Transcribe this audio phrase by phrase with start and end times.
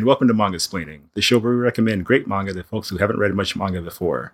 [0.00, 3.18] And welcome to Mangasplaining, the show where we recommend great manga to folks who haven't
[3.18, 4.32] read much manga before.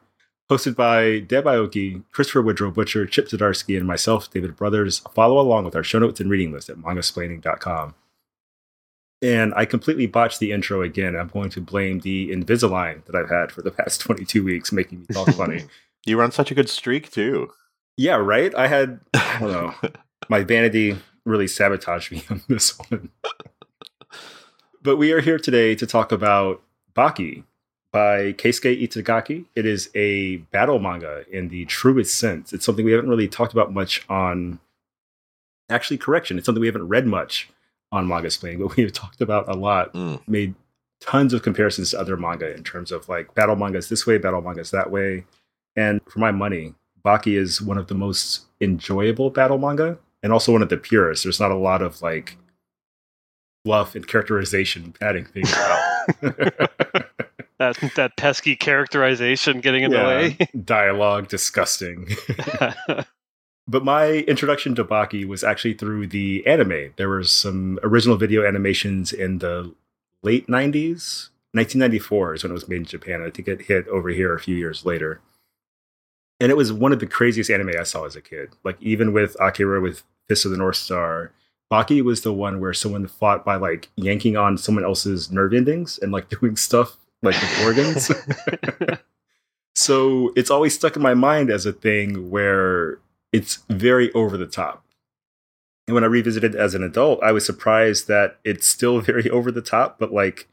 [0.49, 5.01] Hosted by Deb Aoki, Christopher Woodrow Butcher, Chip Zdarsky, and myself, David Brothers.
[5.13, 7.97] Follow along with our show notes and reading list at mangasplaining.com.
[9.21, 11.17] And I completely botched the intro again.
[11.17, 15.01] I'm going to blame the Invisalign that I've had for the past 22 weeks, making
[15.01, 15.65] me talk funny.
[16.07, 17.51] you were on such a good streak, too.
[17.97, 18.55] Yeah, right?
[18.55, 19.75] I had, I don't know,
[20.29, 23.11] my vanity really sabotaged me on this one.
[24.87, 26.63] But we are here today to talk about
[26.95, 27.43] Baki,
[27.91, 29.47] by Keisuke Itagaki.
[29.57, 32.53] It is a battle manga in the truest sense.
[32.53, 34.61] It's something we haven't really talked about much on.
[35.69, 36.39] Actually, correction.
[36.39, 37.51] It's something we haven't read much
[37.91, 39.93] on Mangasplaining, but we have talked about a lot.
[39.93, 40.21] Mm.
[40.29, 40.55] Made
[41.01, 44.41] tons of comparisons to other manga in terms of like battle mangas this way, battle
[44.41, 45.25] mangas that way.
[45.75, 50.53] And for my money, Baki is one of the most enjoyable battle manga and also
[50.53, 51.25] one of the purest.
[51.25, 52.37] There's not a lot of like
[53.67, 56.07] fluff and characterization padding things out.
[57.59, 60.39] that that pesky characterization getting in yeah, the way.
[60.65, 62.09] dialogue disgusting.
[63.67, 66.93] but my introduction to Baki was actually through the anime.
[66.95, 69.75] There were some original video animations in the
[70.23, 71.31] late 90s.
[71.51, 73.21] 1994 is when it was made in Japan.
[73.21, 75.21] I think it hit over here a few years later.
[76.39, 78.51] And it was one of the craziest anime I saw as a kid.
[78.63, 81.33] Like even with Akira with Fist of the North Star,
[81.73, 85.99] Baki was the one where someone fought by like yanking on someone else's nerve endings
[86.01, 88.11] and like doing stuff like with organs.
[89.75, 92.99] so it's always stuck in my mind as a thing where
[93.33, 94.85] it's very over the top.
[95.89, 99.51] And when I revisited as an adult, I was surprised that it's still very over
[99.51, 100.49] the top, but like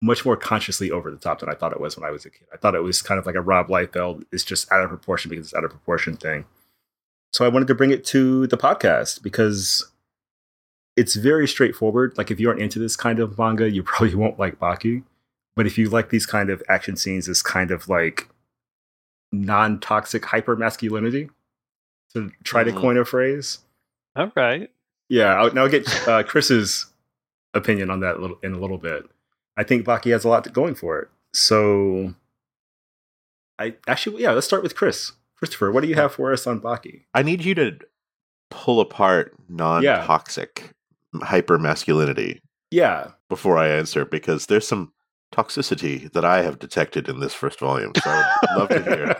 [0.00, 2.30] much more consciously over the top than I thought it was when I was a
[2.30, 2.46] kid.
[2.52, 5.30] I thought it was kind of like a Rob Liefeld, it's just out of proportion
[5.30, 6.44] because it's out of proportion thing.
[7.32, 9.91] So I wanted to bring it to the podcast because
[10.96, 12.16] it's very straightforward.
[12.16, 15.02] Like if you aren't into this kind of manga, you probably won't like Baki.
[15.54, 18.28] But if you like these kind of action scenes this kind of like
[19.30, 21.28] non toxic hyper masculinity,
[22.14, 22.74] to try mm-hmm.
[22.74, 23.58] to coin a phrase.
[24.16, 24.70] All right.
[25.08, 25.34] Yeah.
[25.34, 26.86] I'll, now I'll get uh, Chris's
[27.54, 29.04] opinion on that in a little bit.
[29.56, 31.08] I think Baki has a lot going for it.
[31.34, 32.14] So,
[33.58, 35.12] I actually, yeah, let's start with Chris.
[35.36, 37.02] Christopher, what do you have for us on Baki?
[37.12, 37.78] I need you to
[38.50, 40.68] pull apart non toxic yeah.
[41.20, 42.40] Hyper masculinity.
[42.70, 43.12] Yeah.
[43.28, 44.92] Before I answer, because there's some
[45.32, 47.92] toxicity that I have detected in this first volume.
[48.02, 49.16] So I would love to hear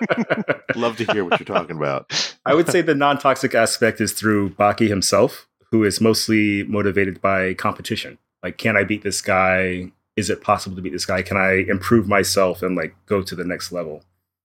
[0.76, 2.36] love to hear what you're talking about.
[2.46, 7.54] I would say the non-toxic aspect is through Baki himself, who is mostly motivated by
[7.54, 8.18] competition.
[8.42, 9.90] Like, can I beat this guy?
[10.16, 11.22] Is it possible to beat this guy?
[11.22, 14.02] Can I improve myself and like go to the next level?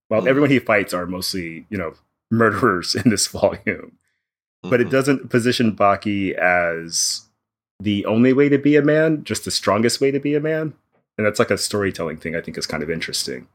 [0.09, 0.27] Well, mm.
[0.27, 1.93] everyone he fights are mostly, you know,
[2.31, 3.59] murderers in this volume.
[3.67, 4.69] Mm-hmm.
[4.69, 7.26] But it doesn't position Baki as
[7.79, 10.73] the only way to be a man, just the strongest way to be a man
[11.17, 13.47] and that's like a storytelling thing I think is kind of interesting.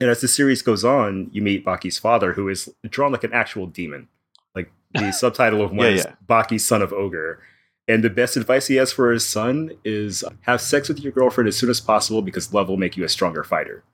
[0.00, 3.32] And as the series goes on, you meet Baki's father, who is drawn like an
[3.32, 4.08] actual demon.
[4.54, 6.14] Like the subtitle of one yeah, is yeah.
[6.28, 7.40] Baki, son of ogre.
[7.86, 11.48] And the best advice he has for his son is have sex with your girlfriend
[11.48, 13.84] as soon as possible because love will make you a stronger fighter.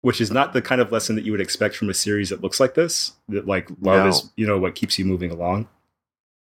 [0.00, 2.42] Which is not the kind of lesson that you would expect from a series that
[2.42, 3.12] looks like this.
[3.28, 4.08] That like love no.
[4.08, 5.68] is, you know, what keeps you moving along.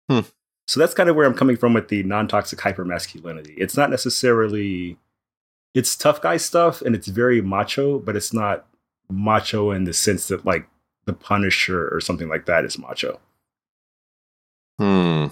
[0.10, 0.22] Hmm.
[0.68, 3.54] So that's kind of where I'm coming from with the non-toxic hyper masculinity.
[3.58, 4.98] It's not necessarily
[5.74, 8.66] it's tough guy stuff and it's very macho, but it's not
[9.10, 10.68] macho in the sense that like
[11.06, 13.20] the Punisher or something like that is macho.
[14.78, 15.28] Hmm.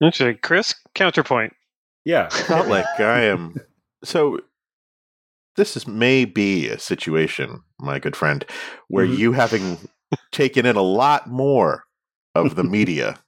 [0.00, 0.38] Interesting.
[0.42, 1.54] Chris, counterpoint.
[2.04, 2.28] Yeah.
[2.50, 3.60] Not like I am.
[4.02, 4.40] So
[5.56, 8.44] this is may be a situation, my good friend,
[8.88, 9.20] where mm-hmm.
[9.20, 9.78] you having
[10.32, 11.84] taken in a lot more
[12.34, 13.18] of the media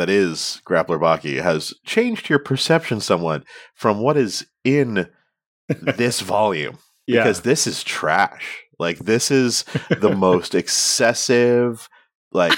[0.00, 3.44] that is Grappler Baki has changed your perception somewhat
[3.74, 5.06] from what is in
[5.68, 7.22] this volume yeah.
[7.22, 8.64] because this is trash.
[8.78, 9.64] Like this is
[10.00, 11.86] the most excessive
[12.32, 12.56] like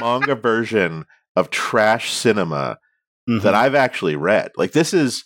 [0.00, 1.04] manga version
[1.36, 2.78] of trash cinema
[3.28, 3.44] mm-hmm.
[3.44, 4.52] that I've actually read.
[4.56, 5.24] Like this is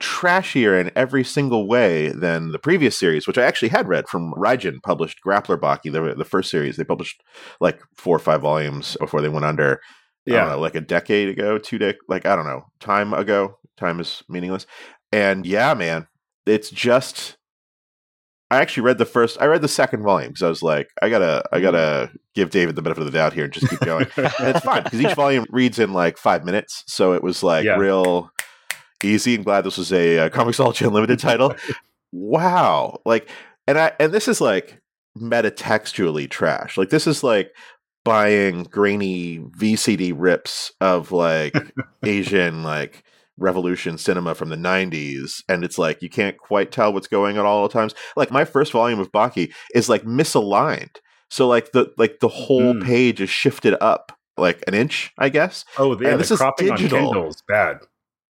[0.00, 4.32] trashier in every single way than the previous series, which I actually had read from
[4.34, 6.76] Raijin published Grappler Baki, the, the first series.
[6.76, 7.22] They published
[7.60, 9.80] like four or five volumes before they went under.
[10.24, 13.58] Yeah, know, like a decade ago, two dec, like I don't know, time ago.
[13.76, 14.66] Time is meaningless.
[15.10, 16.06] And yeah, man,
[16.46, 17.36] it's just
[18.52, 19.40] I actually read the first.
[19.40, 21.62] I read the second volume because I was like, I gotta, I mm-hmm.
[21.64, 24.06] gotta give David the benefit of the doubt here and just keep going.
[24.16, 27.64] and it's fine because each volume reads in like five minutes, so it was like
[27.64, 27.76] yeah.
[27.76, 28.30] real
[29.02, 29.36] easy.
[29.36, 31.54] I'm glad this was a, uh, a Comixology Unlimited title.
[32.12, 33.30] wow, like,
[33.66, 34.82] and I and this is like
[35.16, 36.76] metatextually trash.
[36.76, 37.54] Like this is like
[38.04, 41.54] buying grainy VCD rips of like
[42.04, 43.04] Asian like
[43.38, 47.46] revolution cinema from the 90s and it's like you can't quite tell what's going on
[47.46, 50.96] all the times like my first volume of baki is like misaligned
[51.30, 52.84] so like the like the whole Mm.
[52.84, 56.38] page is shifted up like an inch i guess Oh, yeah, And the this is
[56.38, 56.98] cropping on digital.
[57.12, 57.78] Kindle is bad.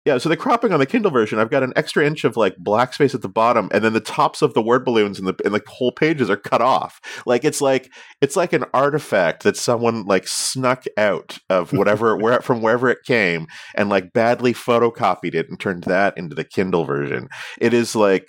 [0.04, 1.38] Yeah so the cropping on the kindle version.
[1.38, 4.00] I've got an extra inch of like black space at the bottom and then the
[4.00, 7.00] tops of the word balloons and the and the whole pages are cut off.
[7.26, 12.40] Like it's like it's like an artifact that someone like snuck out of whatever where
[12.40, 16.84] from wherever it came and like badly photocopied it and turned that into the kindle
[16.84, 17.28] version.
[17.60, 18.28] It is like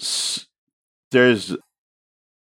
[0.00, 0.46] s-
[1.10, 1.56] there's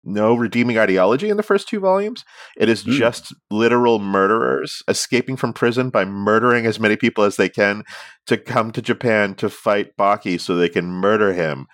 [0.03, 2.23] no redeeming ideology in the first two volumes.
[2.57, 2.91] It is Hmm.
[2.91, 7.83] just literal murderers escaping from prison by murdering as many people as they can
[8.27, 11.67] to come to Japan to fight Baki so they can murder him.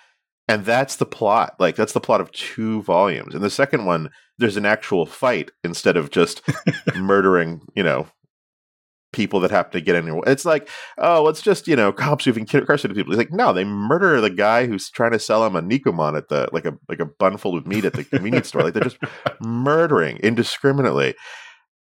[0.48, 1.56] And that's the plot.
[1.60, 3.36] Like that's the plot of two volumes.
[3.36, 6.42] In the second one, there's an actual fight instead of just
[6.96, 8.08] murdering, you know,
[9.12, 10.20] people that happen to get in there.
[10.28, 13.12] It's like, oh, it's just, you know, cops who've incarcerated people.
[13.14, 16.30] It's like, no, they murder the guy who's trying to sell him a nikuman at
[16.30, 18.64] the like a like a bun full of meat at the convenience store.
[18.64, 19.00] Like they're just
[19.42, 21.16] murdering indiscriminately.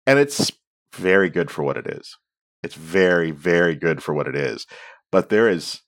[0.06, 0.52] And it's
[0.94, 2.16] very good for what it is.
[2.62, 4.66] It's very, very good for what it is.
[5.12, 5.82] But there is,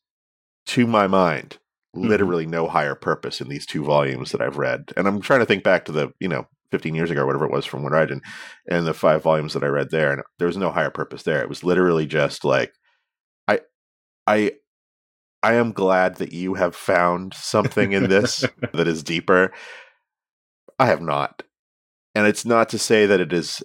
[0.67, 1.59] to my mind,
[1.95, 4.93] literally no higher purpose in these two volumes that I've read.
[4.97, 7.47] And I'm trying to think back to the, you know, 15 years ago, or whatever
[7.47, 8.21] it was from Wind Rising,
[8.71, 11.41] and the five volumes that I read there, and there was no higher purpose there.
[11.41, 12.75] It was literally just like,
[13.49, 13.61] I,
[14.27, 14.53] I,
[15.43, 18.45] I am glad that you have found something in this
[18.75, 19.53] that is deeper.
[20.79, 21.43] I have not,
[22.15, 23.63] and it's not to say that it is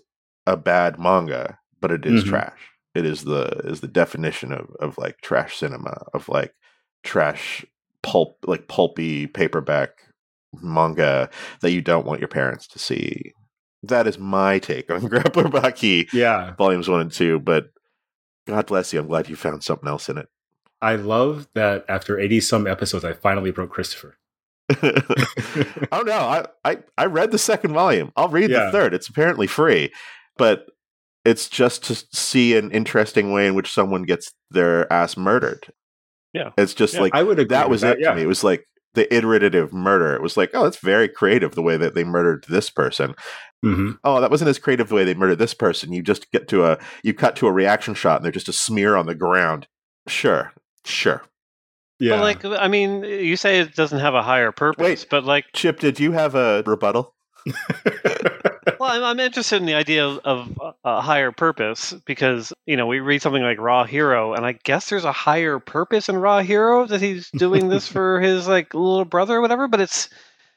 [0.47, 2.27] a bad manga, but it is Mhm.
[2.29, 2.59] trash.
[2.95, 6.53] It is the is the definition of of like trash cinema of like
[7.03, 7.65] trash
[8.03, 9.89] pulp like pulpy paperback
[10.61, 11.29] manga
[11.61, 13.33] that you don't want your parents to see.
[13.81, 16.53] That is my take on Grappler Baki Yeah.
[16.57, 17.65] volumes one and two, but
[18.47, 18.99] God bless you.
[18.99, 20.27] I'm glad you found something else in it.
[20.81, 24.17] I love that after 80 some episodes, I finally broke Christopher.
[25.91, 28.11] oh no, I, I I read the second volume.
[28.15, 28.65] I'll read Yeah.
[28.65, 28.93] the third.
[28.93, 29.91] It's apparently free,
[30.37, 30.65] but
[31.25, 35.67] it's just to see an interesting way in which someone gets their ass murdered.
[36.33, 36.49] Yeah.
[36.57, 37.49] It's just Yeah, like I would agree.
[37.55, 38.09] that with was it yeah.
[38.09, 38.23] to me.
[38.23, 38.65] It was like
[38.95, 40.13] the iterative murder.
[40.15, 43.15] It was like, oh, that's very creative the way that they murdered this person.
[43.65, 43.97] Mhm.
[44.03, 45.93] Oh, that wasn't as creative the way they murdered this person.
[45.93, 48.53] You just get to a you cut to a reaction shot and they're just a
[48.53, 49.67] smear on the ground.
[50.07, 50.51] Sure.
[50.85, 51.23] Sure.
[51.99, 52.17] Yeah.
[52.17, 55.07] But like, I mean, you say it doesn't have a higher purpose, Wait.
[55.09, 57.15] but like, Chip, did you have a rebuttal?
[58.79, 62.87] well, I'm, I'm interested in the idea of, of a higher purpose because you know
[62.87, 66.41] we read something like Raw Hero, and I guess there's a higher purpose in Raw
[66.41, 69.67] Hero that he's doing this for his like little brother or whatever.
[69.67, 70.09] But it's,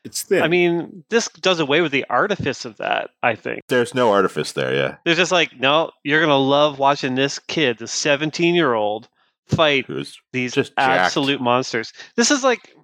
[0.04, 0.42] it's thin.
[0.42, 3.10] I mean, this does away with the artifice of that.
[3.22, 4.96] I think There's no artifice there, yeah.
[5.04, 9.08] there's just like, no, you're gonna love watching this kid, the 17 year old,
[9.46, 11.00] fight Who's these Just jacked.
[11.00, 11.92] absolute monsters.
[12.16, 12.74] This is like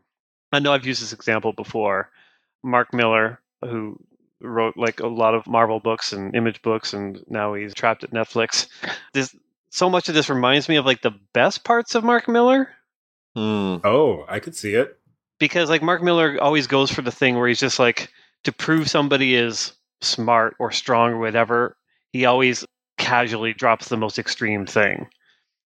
[0.52, 2.10] I know I've used this example before.
[2.62, 3.98] Mark Millar, who
[4.40, 8.10] wrote like a lot of Marvel books and image books and now he's trapped at
[8.10, 8.66] Netflix.
[9.14, 9.34] This
[9.70, 12.68] so much of this reminds me of like the best parts of Mark Millar
[13.34, 13.76] Hmm.
[13.82, 14.98] oh, I could see it.
[15.38, 18.10] because like Mark Millar always goes for the thing where he's just like
[18.44, 21.76] to prove somebody is smart or strong or whatever,
[22.12, 22.64] he always
[22.98, 25.08] casually drops the most extreme thing.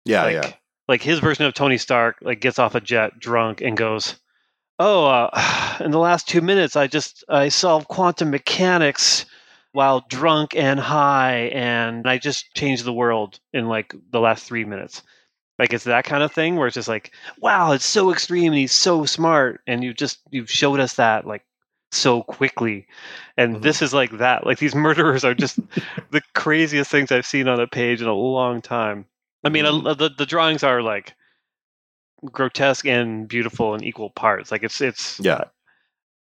[0.04, 0.52] Yeah, like, yeah.
[0.86, 4.14] like his version of Tony Stark like gets off a jet drunk and goes,
[4.78, 9.26] "Oh, uh, in the last 2 minutes I just I solved quantum mechanics
[9.72, 14.64] while drunk and high and I just changed the world in like the last 3
[14.64, 15.02] minutes."
[15.58, 18.60] Like it's that kind of thing where it's just like, "Wow, it's so extreme and
[18.60, 21.44] he's so smart and you just you've showed us that like
[21.92, 22.86] so quickly."
[23.38, 23.62] And Mhm.
[23.62, 24.46] this is like that.
[24.46, 25.60] Like these murderers are just
[26.10, 29.06] the craziest things I've seen on a page in a long time.
[29.44, 29.86] I mean, Mhm.
[29.86, 31.14] uh, the the drawings are like
[32.24, 34.50] grotesque and beautiful in equal parts.
[34.50, 35.44] Like it's it's Yeah.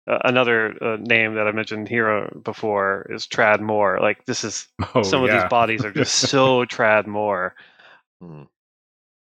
[0.07, 3.99] uh, another uh, name that I mentioned here before is Tradd Moore.
[4.01, 7.55] Like this is Oh, some of these bodies are just so Tradd Moore,
[8.21, 8.43] Hmm.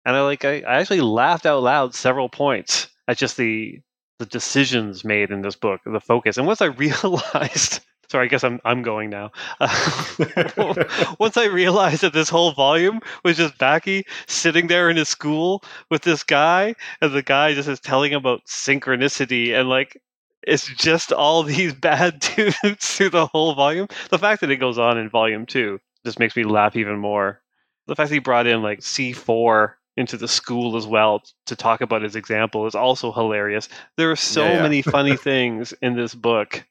[0.06, 3.82] and I like I, I actually laughed out loud several points at just the
[4.20, 7.82] the decisions made in this book, the focus, and once I realized.
[8.10, 9.32] Sorry, I guess I'm I'm going now.
[11.20, 15.64] once I realized that this whole volume was just Baki sitting there in his school
[15.90, 20.02] with this guy, and the guy just is telling him about synchronicity and like
[20.44, 23.88] it's just all these bad dudes through the whole volume.
[24.10, 27.42] The fact that it goes on in volume two just makes me laugh even more.
[27.88, 31.56] The fact that he brought in like C four into the school as well to
[31.56, 33.68] talk about his example is also hilarious.
[33.98, 34.62] There are so Yeah, yeah.
[34.62, 36.64] many funny things in this book.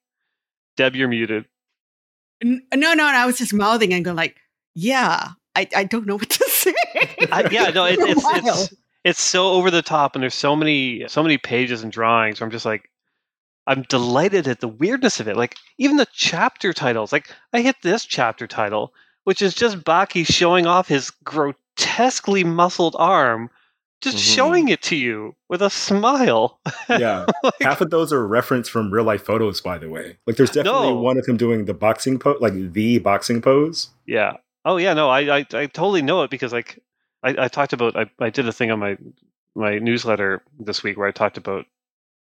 [0.77, 1.47] Deb, you're muted.
[2.43, 4.37] No, no, and I was just mouthing and going like,
[4.75, 6.75] "Yeah, I, I don't know what to say."
[7.33, 11.07] I, yeah, no, it, it's it's it's so over the top, and there's so many
[11.09, 12.41] so many pages and drawings.
[12.41, 12.91] Where I'm just like,
[13.67, 15.37] I'm delighted at the weirdness of it.
[15.37, 17.13] Like even the chapter titles.
[17.13, 18.93] Like I hit this chapter title,
[19.25, 23.51] which is just Baki showing off his grotesquely muscled arm,
[24.13, 24.35] just Mhm.
[24.35, 26.59] showing it to you with a smile.
[26.89, 27.27] Yeah.
[27.43, 30.17] Like, Half of those are referenced from real life photos, by the way.
[30.27, 31.01] Like there's definitely No.
[31.01, 33.89] one of him doing the boxing pose, like the boxing pose.
[34.07, 34.35] Yeah.
[34.65, 34.95] Oh yeah.
[34.95, 36.79] No, I I, I totally know it because like
[37.23, 38.97] I, I talked about I, I did a thing on my
[39.55, 41.67] my newsletter this week where I talked about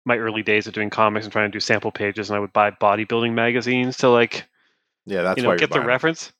[0.06, 2.52] my early days of doing comics and trying to do sample pages, and I would
[2.52, 4.46] buy bodybuilding magazines to like
[5.04, 6.28] Yeah, that's you why know you're get the reference.
[6.28, 6.32] it.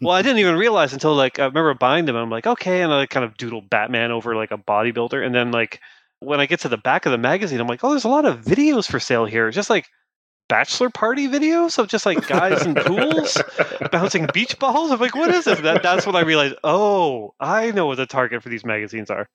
[0.00, 2.16] Well, I didn't even realize until like I remember buying them.
[2.16, 5.50] I'm like, okay, and I kind of doodled Batman over like a bodybuilder, and then
[5.50, 5.80] like
[6.20, 8.24] when I get to the back of the magazine, I'm like, oh, there's a lot
[8.24, 9.88] of videos for sale here, just like
[10.48, 13.40] bachelor party videos of just like guys in pools
[13.92, 14.90] bouncing beach balls.
[14.90, 15.60] I'm like, what is this?
[15.60, 19.28] That, that's when I realized, oh, I know what the target for these magazines are.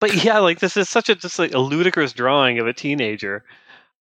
[0.00, 3.44] But yeah, like this is such a just like a ludicrous drawing of a teenager.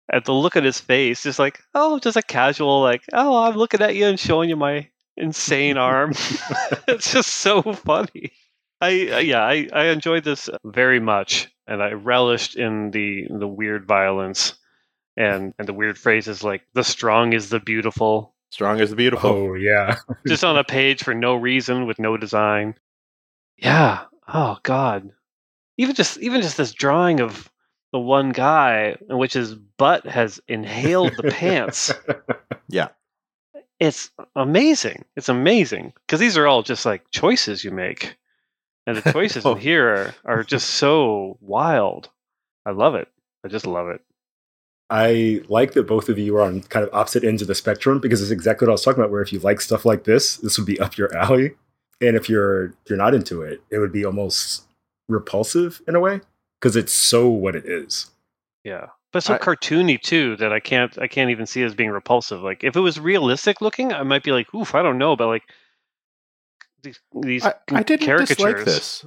[0.10, 3.58] At the look at his face, just like, oh, just a casual, like, oh, I'm
[3.58, 4.88] looking at you and showing you my
[5.18, 6.12] insane arm.
[6.88, 8.32] it's just so funny.
[8.80, 13.48] I uh, yeah, I, I enjoyed this very much, and I relished in the the
[13.48, 14.54] weird violence
[15.16, 19.30] and and the weird phrases like the strong is the beautiful, Strong is the beautiful.
[19.30, 19.98] Oh yeah.
[20.28, 22.76] just on a page for no reason with no design.
[23.58, 24.04] Yeah.
[24.28, 25.12] Oh God.
[25.78, 27.52] Even just even just this drawing of
[27.92, 31.94] the one guy in which his butt has inhaled the pants.
[32.70, 32.90] Yeah.
[33.80, 35.06] It's amazing.
[35.16, 38.18] It's amazing because these are all just like choices you make,
[38.88, 39.54] and the choices Oh.
[39.54, 42.10] in here are, are just so wild.
[42.66, 43.08] I love it.
[43.46, 44.02] I just love it.
[44.90, 48.00] I like that both of you are on kind of opposite ends of the spectrum
[48.00, 49.12] because it's exactly what I was talking about.
[49.12, 51.52] Where if you like stuff like this, this would be up your alley,
[52.02, 54.64] and if you're you're not into it, it would be almost
[55.10, 56.22] repulsive in a way
[56.60, 58.12] because it's so what it is.
[58.64, 58.88] Yeah.
[59.14, 61.90] But so I- cartoony too that I can't I can't even see it as being
[61.92, 62.42] repulsive.
[62.42, 65.28] Like if it was realistic looking, I might be like, oof, I don't know, but
[65.28, 65.44] like
[66.84, 68.38] these these I, I didn't caricatures.
[68.38, 69.06] dislike this.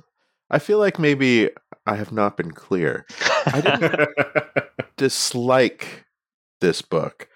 [0.51, 1.51] I feel like maybe
[1.87, 3.07] I have not been clear.
[3.47, 4.09] I didn't
[4.97, 6.05] dislike
[6.61, 7.29] this book,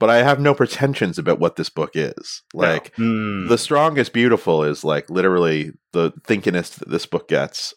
[0.00, 2.42] but I have no pretensions about what this book is.
[2.52, 3.46] Like Hmm.
[3.48, 7.72] the strongest beautiful is like literally the thinkingest that this book gets.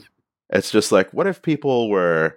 [0.50, 2.36] it's just like what if people were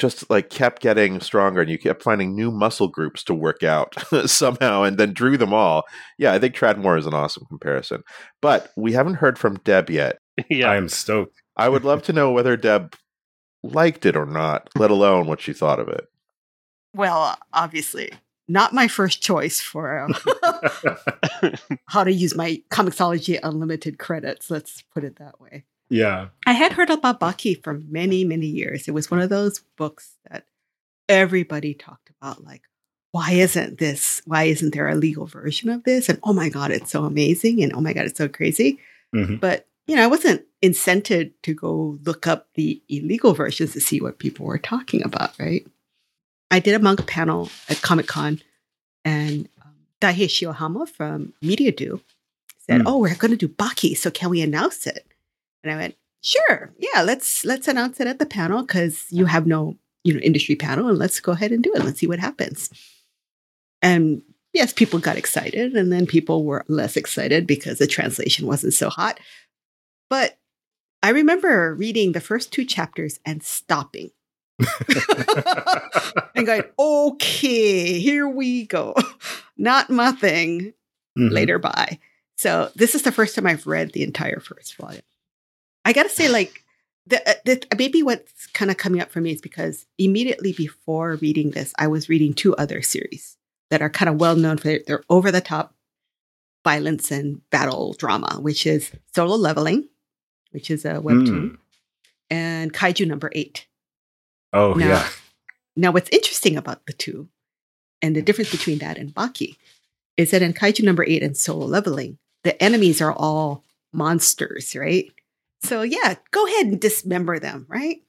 [0.00, 3.94] just like kept getting stronger and you kept finding new muscle groups to work out
[4.26, 5.84] somehow and then drew them all.
[6.18, 8.02] Yeah, I think Tradd Moore is an awesome comparison.
[8.40, 10.18] But we haven't heard from Deb yet.
[10.50, 10.70] yeah.
[10.70, 11.40] I am stoked.
[11.56, 12.96] I would love to know whether Deb
[13.62, 16.06] liked it or not, let alone what she thought of it.
[16.94, 18.10] Well, obviously,
[18.48, 20.08] not my first choice for
[20.42, 21.52] uh,
[21.86, 24.50] how to use my Comixology Unlimited credits.
[24.50, 25.64] Let's put it that way.
[25.90, 26.28] Yeah.
[26.46, 28.86] I had heard about Baki for many, many years.
[28.88, 30.44] It was one of those books that
[31.08, 32.44] everybody talked about.
[32.44, 32.62] Like,
[33.12, 34.22] why isn't this?
[34.24, 36.08] Why isn't there a legal version of this?
[36.08, 37.62] And oh my God, it's so amazing.
[37.62, 38.78] And oh my God, it's so crazy.
[39.14, 39.40] Mhm.
[39.40, 44.00] But, you know, I wasn't incented to go look up the illegal versions to see
[44.00, 45.66] what people were talking about, right?
[46.52, 48.40] I did a monk panel at Comic Con,
[49.04, 52.00] and um, Daihei Shiohama from Media Do
[52.58, 52.86] said, Hmm.
[52.86, 55.06] "Oh, we're going to do Baki, so can we announce it?"
[55.62, 59.46] And I went, "Sure, yeah, let's let's announce it at the panel because you have
[59.46, 61.84] no you know industry panel, and let's go ahead and do it.
[61.84, 62.70] Let's see what happens."
[63.82, 68.74] And yes, people got excited, and then people were less excited because the translation wasn't
[68.74, 69.20] so hot.
[70.08, 70.38] But
[71.02, 74.10] I remember reading the first two chapters and stopping
[76.34, 78.94] and going, okay, here we go.
[79.56, 80.74] Not my thing.
[81.18, 81.30] Mhm.
[81.32, 81.98] Later, bye.
[82.36, 85.02] So this is the first time I've read the entire first volume.
[85.84, 86.64] I got to say, like,
[87.06, 91.16] the, uh, the maybe what's kind of coming up for me is because immediately before
[91.16, 93.36] reading this, I was reading two other series
[93.70, 95.74] that are kind of well known for their, their over the top
[96.64, 99.88] violence and battle drama, which is Solo Leveling,
[100.50, 101.56] which is a webtoon,
[102.28, 103.66] and Kaiju Number Eight.
[104.52, 104.86] Oh No.
[104.86, 105.08] yeah.
[105.76, 107.28] Now, what's interesting about the two
[108.02, 109.56] and the difference between that and Baki
[110.16, 115.10] is that in Kaiju number eight and solo leveling, the enemies are all monsters, right?
[115.62, 118.02] So, yeah, go ahead and dismember them, right?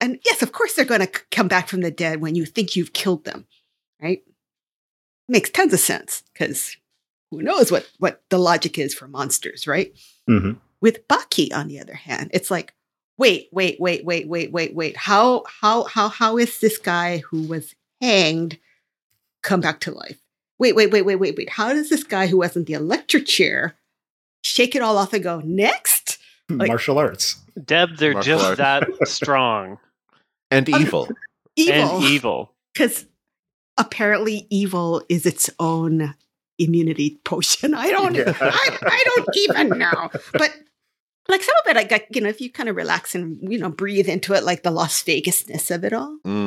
[0.00, 2.74] And yes, of course, they're going to come back from the dead when you think
[2.74, 3.46] you've killed them,
[4.00, 4.22] right?
[5.28, 6.76] Makes tons of sense because
[7.30, 9.92] who knows what, what the logic is for monsters, right?
[10.28, 10.58] Mhm.
[10.80, 12.74] With Baki, on the other hand, it's like,
[13.18, 14.96] wait, wait, wait, wait, wait, wait, wait.
[14.96, 18.58] How how how how is this guy who was hanged
[19.42, 20.18] come back to life?
[20.58, 21.50] Wait, wait, wait, wait, wait, wait.
[21.50, 23.76] How does this guy who was in the electric chair
[24.42, 26.09] shake it all off and go, next?
[26.58, 27.36] Like- Martial arts.
[27.64, 28.58] Deb, they're Martial just arts.
[28.58, 29.78] that strong
[30.50, 31.08] and evil.
[31.56, 31.96] Evil.
[31.96, 32.52] and evil.
[32.72, 33.06] because
[33.76, 36.14] apparently evil is its own
[36.58, 37.74] immunity potion.
[37.74, 38.32] I don't, Yeah.
[38.40, 40.10] I, I don't even know.
[40.32, 40.54] But
[41.30, 43.58] like some of it, I got, you know, if you kind of relax and, you
[43.58, 46.18] know, breathe into it, like the Las Vegasness of it all.
[46.26, 46.46] Mm.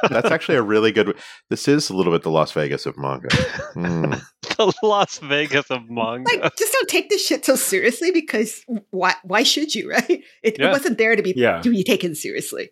[0.10, 1.16] That's actually a really good.
[1.50, 3.28] This is a little bit the Las Vegas of manga.
[3.74, 4.22] Mm.
[4.56, 6.30] The Las Vegas of manga.
[6.30, 10.08] Like, just don't take this shit so seriously because why, why should you, right?
[10.44, 11.60] It, it wasn't there to be, Yeah.
[11.62, 12.70] to be taken seriously.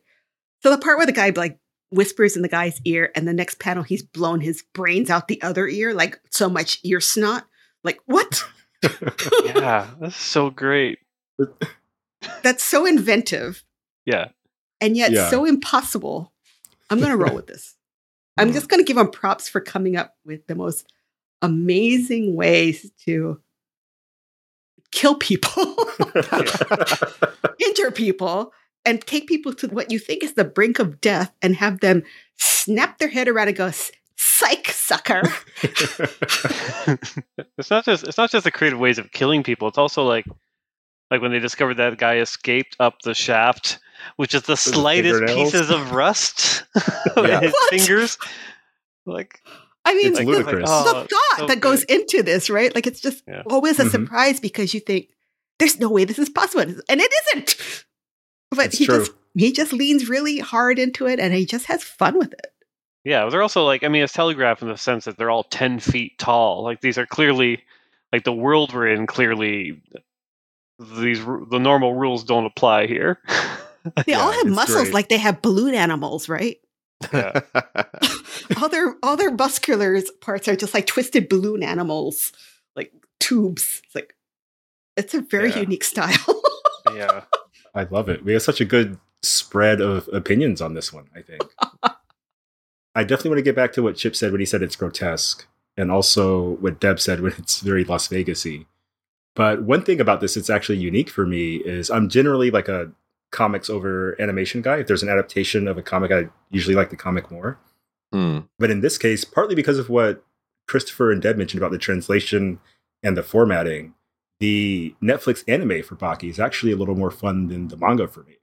[0.62, 1.58] So the part where the guy like
[1.90, 5.42] whispers in the guy's ear and the next panel he's blown his brains out the
[5.42, 7.46] other ear, like so much ear snot.
[7.82, 8.44] Like, what?
[9.44, 10.98] yeah, that's so great.
[12.42, 13.64] That's so inventive
[14.04, 14.28] Yeah.
[14.80, 15.28] and yet Yeah.
[15.30, 16.32] so impossible.
[16.90, 17.76] I'm going to roll with this.
[18.38, 18.70] I'm just mm.
[18.70, 20.86] going to give him props for coming up with the most
[21.42, 23.40] amazing ways to
[24.90, 25.76] kill people,
[27.58, 28.52] injure people,
[28.84, 32.02] and take people to what you think is the brink of death and have them
[32.36, 33.70] snap their head around and go,
[34.16, 35.22] psych, sucker.
[37.58, 39.68] it's not just it's not just the creative ways of killing people.
[39.68, 40.26] It's also like
[41.12, 43.78] like when they discovered that guy escaped up the shaft,
[44.16, 46.64] which is the slightest pieces of rust
[47.16, 47.36] Yeah.
[47.38, 47.70] in his What?
[47.70, 48.18] fingers.
[49.06, 49.40] Like
[49.84, 50.68] I mean, It's the, ludicrous.
[50.72, 52.00] oh, the thought so that goes good.
[52.02, 52.74] into this, right?
[52.74, 53.42] Like it's just Yeah.
[53.46, 53.90] always a Mhm.
[53.90, 55.08] surprise because you think
[55.58, 57.84] there's no way this is possible, and it isn't.
[58.50, 58.98] But It's he true.
[59.00, 62.46] just he just leans really hard into it, and he just has fun with it.
[63.04, 65.78] Yeah, they're also like I mean, it's telegraphed in the sense that they're all ten
[65.80, 66.62] feet tall.
[66.62, 67.62] Like these are clearly
[68.12, 69.06] like the world we're in.
[69.06, 69.82] Clearly,
[70.98, 73.18] these the normal rules don't apply here.
[74.06, 74.94] They Yeah, all have muscles, great.
[74.94, 76.58] like they have balloon animals, right?
[77.12, 77.40] Yeah.
[78.62, 82.32] all their all their muscular parts are just like twisted balloon animals,
[82.76, 83.82] like tubes.
[83.84, 84.14] It's like
[84.96, 85.60] it's a very Yeah.
[85.60, 86.42] unique style.
[86.94, 87.22] yeah,
[87.74, 88.24] I love it.
[88.24, 91.42] We have such a good spread of opinions on this one, I think.
[92.94, 95.46] I definitely want to get back to what Chip said when he said it's grotesque,
[95.76, 98.66] and also what Deb said when it's very Las Vegasy.
[99.34, 102.90] But one thing about this that's actually unique for me is I'm generally like a
[103.30, 104.76] comics over animation guy.
[104.78, 107.58] If there's an adaptation of a comic, I usually like the comic more.
[108.14, 108.46] Mm.
[108.58, 110.22] But in this case, partly because of what
[110.68, 112.60] Christopher and Deb mentioned about the translation
[113.02, 113.94] and the formatting,
[114.38, 118.24] the Netflix anime for Baki is actually a little more fun than the manga for
[118.24, 118.34] me.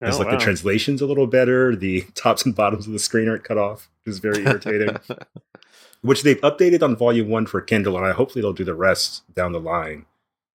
[0.00, 0.34] It's Oh, like wow.
[0.38, 3.90] the translation's a little better, the tops and bottoms of the screen aren't cut off,
[4.04, 4.96] which is very irritating.
[6.02, 9.22] which they've updated on volume one for Kindle, and I hopefully they'll do the rest
[9.34, 10.06] down the line.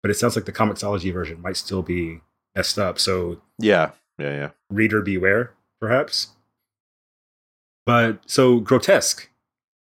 [0.02, 2.22] But it sounds like the Comixology version might still be
[2.56, 2.98] messed up.
[3.00, 4.50] So yeah, yeah, yeah.
[4.70, 6.28] reader beware, perhaps.
[7.86, 9.30] But so grotesque.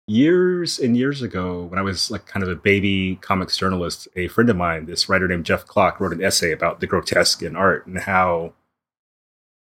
[0.09, 4.29] Years and years ago, when I was like kind of a baby comics journalist, a
[4.29, 7.57] friend of mine, this writer named Geoff Klock, wrote an essay about the grotesque in
[7.57, 8.53] art and how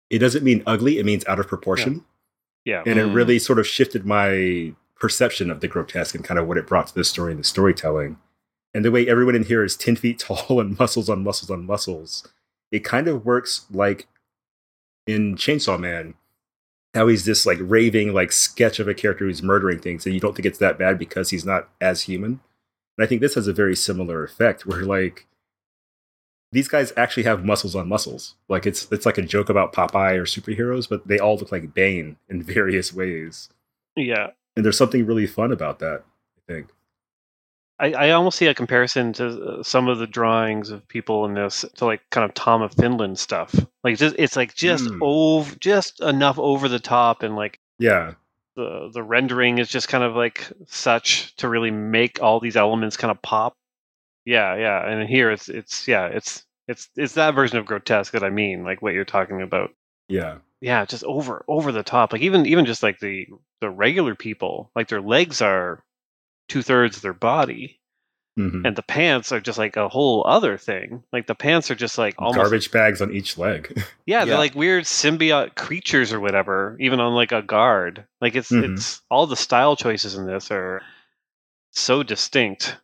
[0.09, 2.05] it doesn't mean ugly, it means out of proportion.
[2.65, 2.83] yeah.
[2.87, 3.15] And it Mm.
[3.15, 6.87] really sort of shifted my perception of the grotesque and kind of what it brought
[6.89, 8.17] to the story and the storytelling.
[8.73, 11.67] And the way everyone in here is 10 feet tall and muscles on muscles on
[11.67, 12.27] muscles,
[12.71, 14.07] it kind of works like
[15.07, 16.15] in Chainsaw Man,
[16.95, 20.21] how he's this like raving like sketch of a character who's murdering things, and you
[20.21, 22.41] don't think it's that bad because he's not as human.
[22.99, 25.27] And I think this has a very similar effect where like
[26.53, 28.35] these guys actually have muscles on muscles.
[28.49, 31.75] Like it's it's like a joke about Popeye or superheroes, but they all look like
[31.75, 33.49] Bane in various ways.
[33.97, 34.31] yeah.
[34.57, 36.03] And there's something really fun about that,
[36.37, 36.71] I think.
[37.81, 41.35] I, I almost see a comparison to uh, some of the drawings of people in
[41.35, 43.55] this to like kind of Tom of Finland stuff.
[43.83, 44.99] Like just it's like just Mm.
[45.03, 48.15] over just enough over the top and like Yeah.
[48.57, 52.97] the the rendering is just kind of like such to really make all these elements
[52.97, 53.55] kind of pop.
[54.27, 54.87] Yeah, yeah.
[54.87, 58.63] And here it's it's yeah, it's it's it's that version of grotesque that I mean,
[58.65, 59.71] like what you're talking about.
[60.09, 60.39] Yeah.
[60.61, 62.13] Yeah, just over over the top.
[62.13, 63.27] Like even even just like the
[63.63, 65.83] the regular people, like their legs are
[66.51, 67.79] two thirds of their body
[68.39, 68.65] Mhm.
[68.67, 71.03] and the pants are just like a whole other thing.
[71.13, 73.77] Like the pants are just like almost Garbage bags on each leg.
[74.07, 78.07] yeah, they're like weird symbiote creatures or whatever, even on like a guard.
[78.21, 78.77] Like it's Mhm.
[78.77, 80.81] it's all the style choices in this are
[81.73, 82.77] so distinct.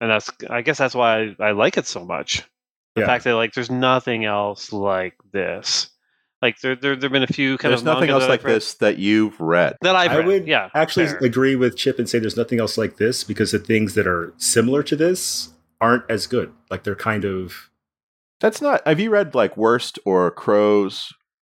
[0.00, 2.42] And that's I guess that's why I, I like it so much.
[2.96, 3.06] The Yeah.
[3.06, 5.90] fact that like there's nothing else like this.
[6.42, 8.74] Like there there there've been a few kind There's of nothing else like read- this
[8.74, 9.76] that you've read.
[9.82, 10.26] that I've I read.
[10.26, 11.18] would yeah, actually fair.
[11.18, 14.32] agree with Chip and say there's nothing else like this because the things that are
[14.38, 15.50] similar to this
[15.80, 16.52] aren't as good.
[16.70, 17.70] Like they're kind of
[18.40, 18.86] That's not.
[18.86, 21.12] Have you read like Worst or Crows?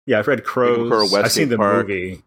[0.05, 0.19] yeah.
[0.19, 0.89] I've read Crows.
[0.89, 1.87] for I've seen the Park.
[1.87, 2.21] movie.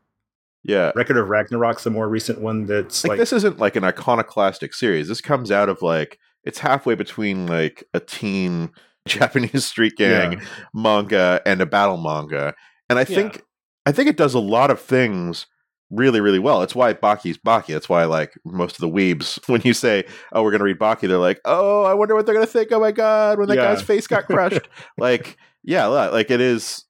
[0.64, 2.66] Yeah, Record of Ragnarok's the more recent one.
[2.66, 5.06] That's like, like, this isn't like an iconoclastic series.
[5.06, 8.70] This comes out of like it's halfway between like a teen
[9.18, 10.40] Japanese street gang Yeah.
[10.74, 12.54] manga and a battle manga.
[12.88, 13.16] And I Yeah.
[13.16, 13.42] think
[13.86, 15.46] I think it does a lot of things
[15.90, 16.62] really, really well.
[16.62, 17.68] It's why Baki's Baki.
[17.68, 21.08] That's why like most of the weebs, when you say, Oh, we're gonna read Baki,
[21.08, 22.72] they're like, Oh, I wonder what they're gonna think.
[22.72, 23.62] Oh my god, when that Yeah.
[23.74, 24.68] guy's face got crushed.
[24.98, 26.84] like, yeah, like it is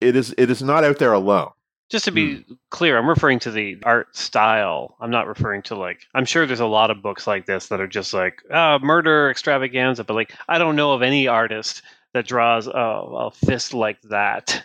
[0.00, 1.50] it is it is not out there alone.
[1.88, 4.96] Just to be clear, I'm referring to the art style.
[5.00, 6.00] I'm not referring to like.
[6.14, 9.30] I'm sure there's a lot of books like this that are just like uh, murder
[9.30, 14.00] extravaganza, but like I don't know of any artist that draws a, a fist like
[14.02, 14.64] that.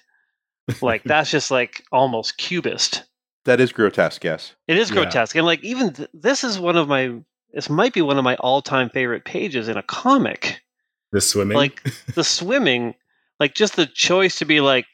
[0.81, 3.03] Like that's just like almost cubist.
[3.45, 4.55] That is grotesque, yes.
[4.67, 4.95] It is Yeah.
[4.95, 7.13] grotesque, and like even th- this is one of my.
[7.53, 10.61] This might be one of my all-time favorite pages in a comic.
[11.11, 11.57] The swimming.
[11.57, 11.83] Like
[12.15, 12.95] the swimming,
[13.39, 14.85] like just the choice to be like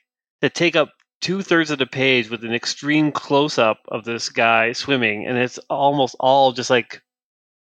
[0.42, 0.90] to take up
[1.22, 5.38] two thirds of the page with an extreme close up of this guy swimming, and
[5.38, 7.02] it's almost all just like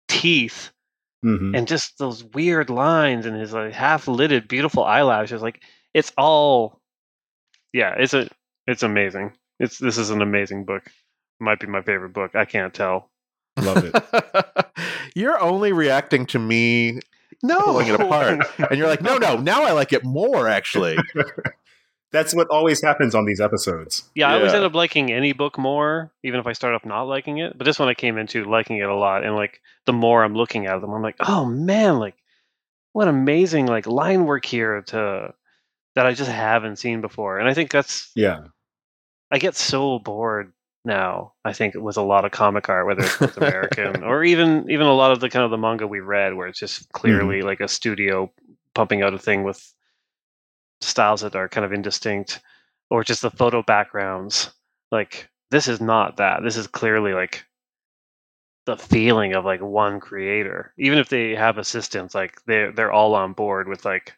[0.07, 0.71] teeth
[1.23, 1.57] Mhm.
[1.57, 5.41] and just those weird lines and his like half lidded beautiful eyelashes.
[5.41, 5.61] Like
[5.93, 6.81] it's all,
[7.71, 8.27] yeah, it's a
[8.67, 9.31] it's amazing.
[9.59, 10.83] It's this is an amazing book.
[11.39, 12.35] Might be my favorite book.
[12.35, 13.09] I can't tell.
[13.61, 14.65] Love it.
[15.15, 16.99] You're only reacting to me
[17.43, 18.45] No, pulling it apart.
[18.69, 20.97] and you're like, no, no, now I like it more actually.
[22.13, 24.03] That's what always happens on these episodes.
[24.13, 27.03] Yeah, I always end up liking any book more, even if I start off not
[27.03, 27.57] liking it.
[27.57, 30.35] But this one I came into liking it a lot, and like the more I'm
[30.35, 32.15] looking at them, I'm like, oh man, like
[32.91, 35.33] what amazing like line work here to
[35.95, 37.39] that I just haven't seen before.
[37.39, 38.41] And I think that's Yeah.
[39.31, 40.53] I get so bored
[40.85, 41.33] now.
[41.43, 44.85] I think with a lot of comic art, whether it's North American or even even
[44.85, 47.47] a lot of the kind of the manga we read, where it's just clearly mm-hmm.
[47.47, 48.31] like a studio
[48.75, 49.73] pumping out a thing with
[50.83, 52.39] styles that are kind of indistinct,
[52.89, 54.51] or just the photo backgrounds.
[54.91, 56.43] Like this is not that.
[56.43, 57.45] This is clearly like
[58.65, 60.73] the feeling of like one creator.
[60.77, 64.13] Even if they have assistants, like they they're all on board with like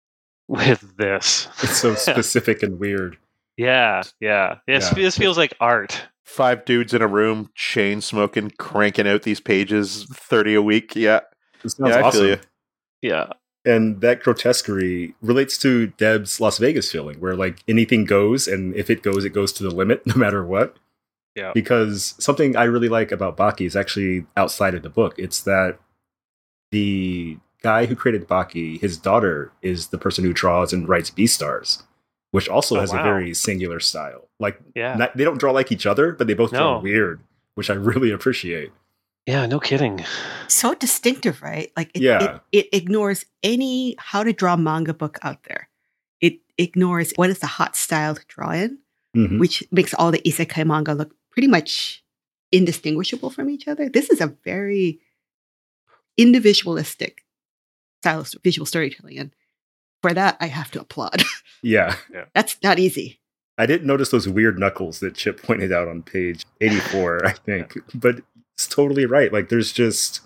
[0.48, 1.48] with this.
[1.62, 3.18] It's so specific and weird.
[3.56, 4.58] Yeah, yeah.
[4.66, 4.94] It's, Yeah.
[4.94, 6.02] This feels like art.
[6.24, 10.94] Five dudes in a room, chain smoking, cranking out these pages, thirty a week.
[10.94, 11.20] Yeah,
[11.64, 12.20] It sounds yeah, I awesome.
[12.20, 12.38] feel you.
[13.02, 13.26] Yeah.
[13.64, 18.88] And that grotesquerie relates to Deb's Las Vegas feeling, where like anything goes, and if
[18.88, 20.76] it goes, it goes to the limit, no matter what.
[21.36, 21.52] Yeah.
[21.54, 25.14] Because something I really like about Baki is actually outside of the book.
[25.18, 25.78] It's that
[26.72, 31.82] the guy who created Baki, his daughter, is the person who draws and writes Beastars,
[32.30, 33.00] which also Oh, has wow.
[33.00, 34.28] a very singular style.
[34.38, 34.94] Like Yeah.
[34.96, 36.78] not, they don't draw like each other, but they both draw No.
[36.80, 37.20] weird,
[37.54, 38.72] which I really appreciate.
[39.30, 40.04] Yeah, no kidding.
[40.48, 41.70] So distinctive, right?
[41.76, 42.40] Like it, Yeah.
[42.52, 45.68] it, it ignores any how to draw manga book out there.
[46.20, 48.78] It ignores what is the hot style to draw in,
[49.16, 49.38] Mhm.
[49.38, 52.02] which makes all the isekai manga look pretty much
[52.52, 53.88] indistinguishable from each other.
[53.88, 55.00] This is a very
[56.16, 57.22] individualistic
[58.02, 59.18] style of visual storytelling.
[59.18, 59.30] And
[60.02, 61.22] for that, I have to applaud.
[61.62, 61.94] Yeah.
[62.34, 63.20] That's not easy.
[63.58, 67.74] I didn't notice those weird knuckles that Chip pointed out on page 84, I think.
[67.94, 68.22] But
[68.60, 69.32] it's totally right.
[69.32, 70.20] Like there's just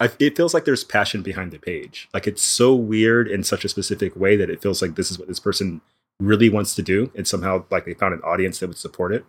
[0.00, 2.08] I, it feels like there's passion behind the page.
[2.12, 5.20] Like it's so weird in such a specific way that it feels like this is
[5.20, 5.80] what this person
[6.18, 9.24] really wants to do and somehow like they found an audience that would support it.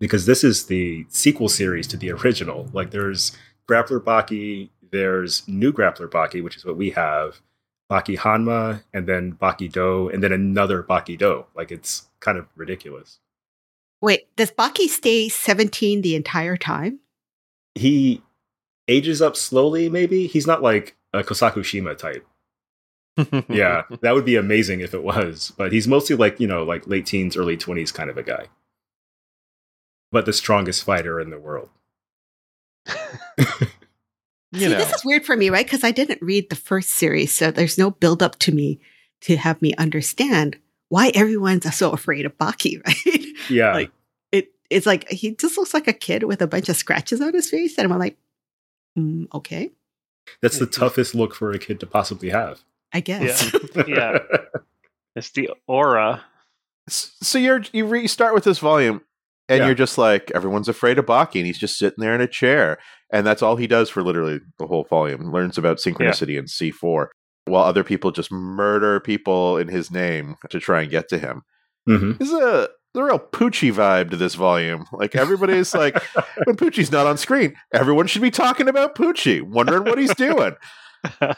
[0.00, 2.68] Because this is the sequel series to the original.
[2.72, 3.32] Like there's
[3.68, 7.42] Grappler Baki, there's New Grappler Baki, which is what we have,
[7.90, 11.44] Baki Hanma, and then Baki Do, and then another Baki Do.
[11.54, 13.18] Like it's kind of ridiculous.
[14.00, 17.00] Wait, does Baki stay 17 the entire time?
[17.74, 18.22] He
[18.86, 20.26] ages up slowly, maybe.
[20.26, 22.26] He's not like a Kosaku Shima type.
[23.48, 25.52] Yeah, that would be amazing if it was.
[25.56, 28.46] But he's mostly like, you know, like late teens, early 20s kind of a guy.
[30.12, 31.68] But the strongest fighter in the world.
[32.86, 32.94] you
[34.54, 35.66] See, know, this is weird for me, right?
[35.66, 38.80] Because I didn't read the first series, so there's no build up to me
[39.22, 40.56] to have me understand
[40.88, 43.17] why everyone's so afraid of Baki, right?
[43.50, 43.72] Yeah.
[43.74, 43.92] Like-
[44.32, 47.32] It it's like he just looks like a kid with a bunch of scratches on
[47.34, 48.16] his face, and I'm like,
[48.98, 49.70] mm, okay,
[50.42, 52.60] That's the toughest look for a kid to possibly have.
[52.92, 53.50] I guess.
[53.86, 54.18] Yeah.
[55.16, 56.22] It's the aura.
[56.88, 59.02] So you're you re- start with this volume
[59.48, 59.66] and Yeah.
[59.66, 62.78] you're just like everyone's afraid of Baki and he's just sitting there in a chair
[63.12, 67.08] and that's all he does for literally the whole volume learns about synchronicity and C4
[67.46, 71.42] while other people just murder people in his name to try and get to him
[71.86, 74.86] hmm There's a, a real Poochie vibe to this volume.
[74.92, 76.02] Like everybody's like,
[76.44, 80.56] when Poochie's not on screen, everyone should be talking about Poochie, wondering what he's doing.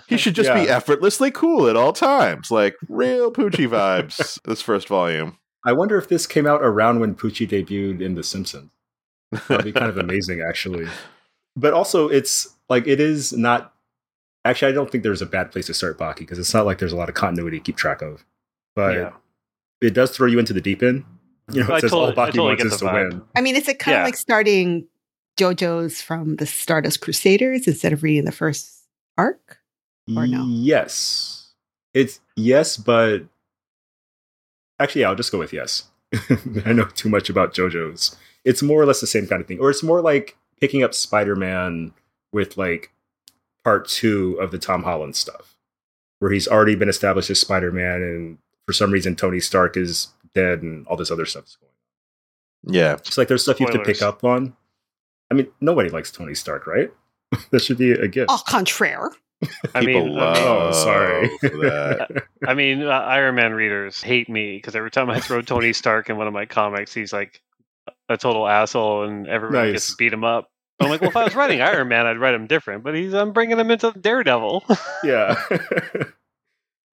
[0.09, 2.51] He should just be effortlessly cool at all times.
[2.51, 4.41] Like real Poochie vibes.
[4.45, 5.39] this first volume.
[5.65, 8.71] I wonder if this came out around when Poochie debuted in The Simpsons.
[9.49, 10.89] That'd be kind of amazing, actually.
[11.55, 13.75] But also, it's like it is not
[14.45, 16.79] Actually, I don't think there's a bad place to start Baki because it's not like
[16.79, 18.25] there's a lot of continuity to keep track of.
[18.75, 19.11] But yeah.
[19.83, 21.05] it does throw you into the deep end.
[21.55, 23.23] You know, I it says totally- all I Baki totally wants is to win.
[23.37, 24.01] I mean, is it kind Yeah.
[24.03, 24.87] of like starting
[25.39, 28.85] JoJo's from the Stardust Crusaders instead of reading the first
[29.19, 29.59] arc?
[30.17, 30.45] Or no?
[30.49, 31.53] Yes.
[31.95, 33.25] It's yes, but
[34.79, 35.85] actually, yeah, I'll just go with yes.
[36.65, 38.17] I know too much about JoJo's.
[38.45, 39.61] It's more or less the same kind of thing.
[39.61, 41.93] Or it's more like picking up Spider Man
[42.33, 42.91] with like
[43.65, 45.57] part two of the Tom Holland stuff,
[46.19, 50.09] where he's already been established as Spider Man, and for some reason, Tony Stark is
[50.35, 51.71] dead, and all this other stuff is going
[52.69, 52.75] on.
[52.75, 52.93] Yeah.
[52.95, 54.55] It's like there's stuff you have to pick up on.
[55.31, 56.93] I mean, nobody likes Tony Stark, right?
[57.51, 58.31] that should be a gift.
[58.31, 59.11] Au contraire.
[59.75, 61.29] I People mean, love Oh, sorry.
[61.43, 62.25] that.
[62.47, 66.11] I mean, uh, Iron Man readers hate me because every time I throw Tony Stark
[66.11, 67.41] in one of my comics, he's like
[68.11, 69.91] a total asshole, and everybody gets Nice.
[69.93, 70.51] to beat him up.
[70.81, 73.15] I'm like, well, if I was writing Iron Man, I'd write him different, but he's
[73.15, 74.65] I'm bringing him into Daredevil.
[75.05, 75.43] yeah.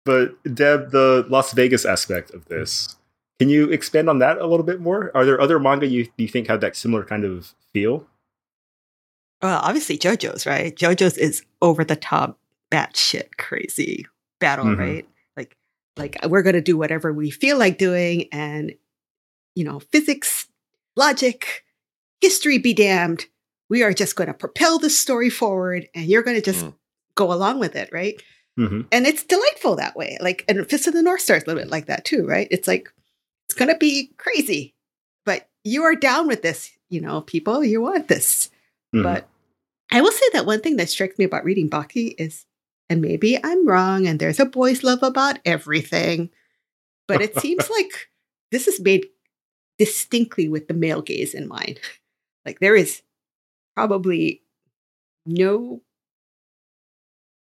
[0.05, 2.95] but Deb, the Las Vegas aspect of this,
[3.39, 5.11] can you expand on that a little bit more?
[5.15, 8.05] Are there other manga you, you think have that similar kind of feel?
[9.41, 10.75] Well, obviously JoJo's, right?
[10.75, 12.39] JoJo's is over the top,
[12.71, 14.07] batshit crazy
[14.39, 14.77] battle, Mhm.
[14.79, 15.07] right?
[15.37, 15.55] Like,
[15.97, 18.73] like we're gonna do whatever we feel like doing, and
[19.55, 20.47] you know, physics,
[20.95, 21.63] logic,
[22.21, 23.25] history be damned.
[23.69, 26.73] We are just going to propel this story forward, and you're going to just Mm.
[27.15, 28.19] go along with it, right?
[28.59, 28.81] Mm-hmm.
[28.91, 30.15] and it's delightful that way.
[30.21, 32.47] Like, and Fist of the North Star is a little bit like that too, right?
[32.51, 32.87] It's like
[33.53, 34.73] it's gonna be crazy,
[35.25, 37.63] but you are down with this, you know, people.
[37.63, 38.49] You want this,
[38.95, 39.03] Mm-hmm.
[39.03, 39.27] but
[39.91, 42.45] I will say that one thing that strikes me about reading Baki is,
[42.89, 46.29] and maybe I'm wrong, and there's a boys' love about everything,
[47.07, 48.09] but it seems like
[48.51, 49.05] this is made
[49.77, 51.79] distinctly with the male gaze in mind.
[52.45, 53.03] Like there is
[53.75, 54.41] probably
[55.27, 55.81] no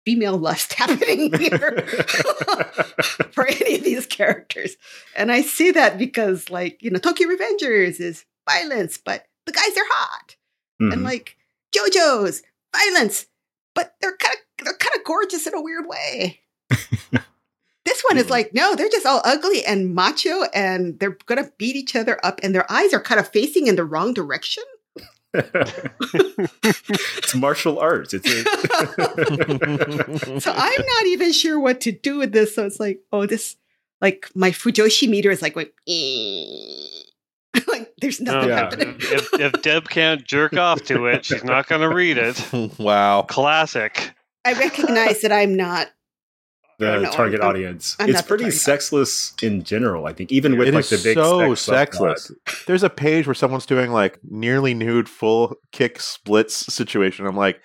[0.10, 1.86] female lust happening here
[3.32, 4.76] for any of these characters.
[5.16, 9.78] And I see that because, like, you know, Tokyo Revengers is violence, but the guys
[9.78, 10.36] are hot.
[10.82, 10.94] Mhm.
[10.94, 11.38] And like
[11.76, 12.42] JoJo's
[12.76, 13.28] violence,
[13.76, 16.40] but they're kind of they're kind of gorgeous in a weird way.
[17.86, 21.76] this one is like, no, they're just all ugly and macho, and they're gonna beat
[21.76, 24.64] each other up, and their eyes are kind of facing in the wrong direction.
[25.34, 28.14] It's martial arts.
[28.14, 28.44] It's a-
[30.42, 32.56] so I'm not even sure what to do with this.
[32.56, 33.56] So it's like, oh, this
[34.02, 35.68] like my Fujoshi meter is like going,
[37.68, 38.56] like there's nothing Um, Yeah.
[38.56, 38.96] happening.
[39.00, 42.42] if, if Deb can't jerk off to it, she's not going to read it.
[42.80, 43.24] wow.
[43.24, 44.14] Classic.
[44.46, 45.90] I recognize that I'm not.
[46.88, 47.96] I don't the know, target I'm- audience.
[48.00, 50.06] I'm it's pretty target sexless in general.
[50.06, 52.32] I think even with It like is the big so sex sexless.
[52.68, 57.26] There's a page where someone's doing like nearly nude full kick splits situation.
[57.26, 57.62] I'm like,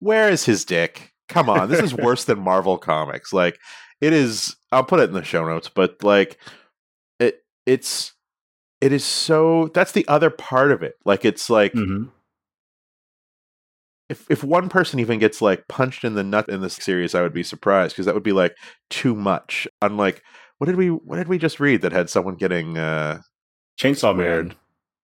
[0.00, 1.12] where is his dick?
[1.28, 3.32] Come on, this is worse than Marvel comics.
[3.32, 3.58] Like,
[4.00, 4.54] it is.
[4.72, 6.38] I'll put it in the show notes, but like,
[7.18, 8.12] it it's
[8.80, 9.70] it is so.
[9.74, 10.94] That's the other part of it.
[11.04, 12.10] Like, it's like Mhm.
[14.08, 17.22] If if one person even gets like punched in the nut in this series, I
[17.22, 18.56] would be surprised because that would be like
[18.90, 19.68] too much.
[19.82, 20.22] Unlike
[20.58, 23.20] what did we what did we just read that had someone getting uh
[23.80, 24.56] Chainsaw Weird.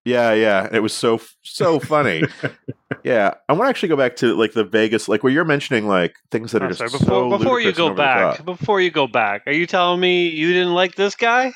[0.03, 2.23] Yeah yeah it was so so funny
[3.03, 5.87] yeah I want to actually go back to like the Vegas like where you're mentioning
[5.87, 8.35] like things that are Oh, just sorry, so before before you go and over the
[8.35, 11.53] back, before you go back, are you telling me you didn't like this guy?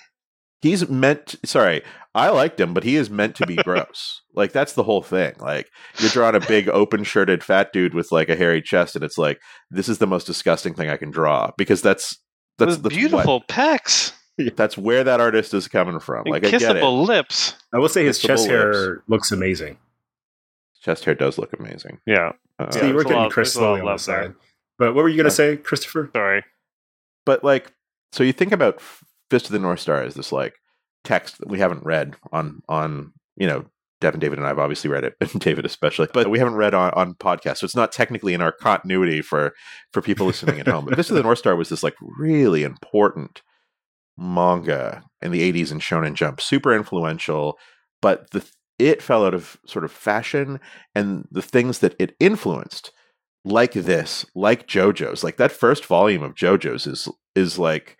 [0.61, 1.81] He's meant sorry
[2.15, 4.21] I liked him but he is meant to be gross.
[4.33, 5.33] Like that's the whole thing.
[5.39, 5.69] Like
[5.99, 9.17] you're drawing a big open shirted fat dude with like a hairy chest and it's
[9.17, 12.17] like this is the most disgusting thing I can draw because that's
[12.57, 14.13] that's, the that's beautiful pecs.
[14.55, 16.19] That's where that artist is coming from.
[16.19, 16.81] And like I get it.
[16.81, 17.55] kissable lips.
[17.73, 19.77] I will say his Kissable chest hair looks amazing.
[20.81, 21.99] chest hair does look amazing.
[22.07, 24.33] Yeah, Uh, See, Yeah, we're getting Chris there's a lot slowly on the love side.
[24.77, 26.09] But what were you going to say, Christopher?
[26.13, 26.45] sorry.
[27.25, 27.73] but like
[28.13, 28.81] so you think about
[29.29, 30.55] fist of the north star is this like
[31.03, 33.65] text that we haven't read on on you know
[34.01, 36.91] devin david and i've obviously read it and david especially but we haven't read on
[36.91, 39.53] on podcast so it's not technically in our continuity for
[39.91, 42.63] for people listening at home but fist of the north star was this like really
[42.63, 43.41] important
[44.17, 47.57] manga in the 80s in shonen jump super influential
[48.01, 48.45] but the
[48.77, 50.59] it fell out of sort of fashion
[50.95, 52.91] and the things that it influenced
[53.45, 57.97] like this, like JoJo's, like that first volume of JoJo's is is like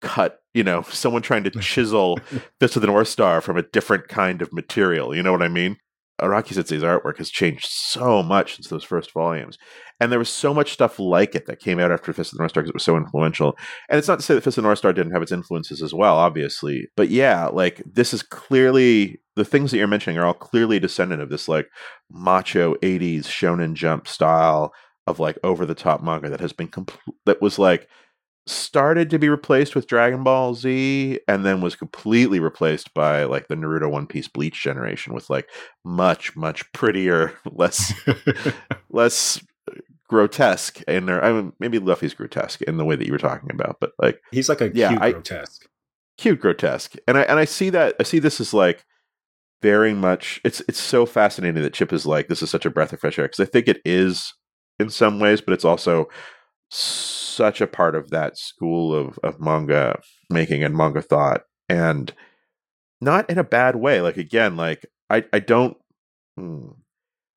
[0.00, 2.18] cut, you know, someone trying to chisel
[2.60, 5.14] Fist of the North Star from a different kind of material.
[5.14, 5.76] You know what I mean?
[6.20, 9.58] Araki Sensei's artwork has changed so much since those first volumes.
[9.98, 12.42] And there was so much stuff like it that came out after Fist of the
[12.42, 13.56] North Star because it was so influential.
[13.88, 15.82] And it's not to say that Fist of the North Star didn't have its influences
[15.82, 16.88] as well, obviously.
[16.96, 21.22] But yeah, like this is clearly the things that you're mentioning are all clearly descendant
[21.22, 21.68] of this like
[22.10, 24.72] macho 80s shonen jump style
[25.06, 27.88] of like over the top manga that has been compl- that was like
[28.46, 33.48] started to be replaced with Dragon Ball Z and then was completely replaced by like
[33.48, 35.48] the Naruto One Piece Bleach generation with like
[35.84, 37.92] much much prettier less
[38.90, 39.74] less uh,
[40.08, 43.50] grotesque in there I mean maybe Luffy's grotesque in the way that you were talking
[43.52, 45.66] about but like He's like a Yeah, cute I- grotesque.
[46.18, 48.84] cute grotesque and I and I see that I see this as like
[49.62, 52.92] very much it's it's so fascinating that Chip is like this is such a breath
[52.92, 54.34] of fresh air because I think it is
[54.80, 56.08] in some ways but it's also
[56.74, 62.14] such a part of that school of of manga making and manga thought and
[63.00, 65.76] not in a bad way like again like I I don't
[66.36, 66.68] hmm,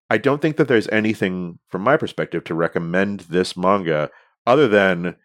[0.10, 4.10] I don't think that there's anything from my perspective to recommend this manga
[4.48, 5.18] other than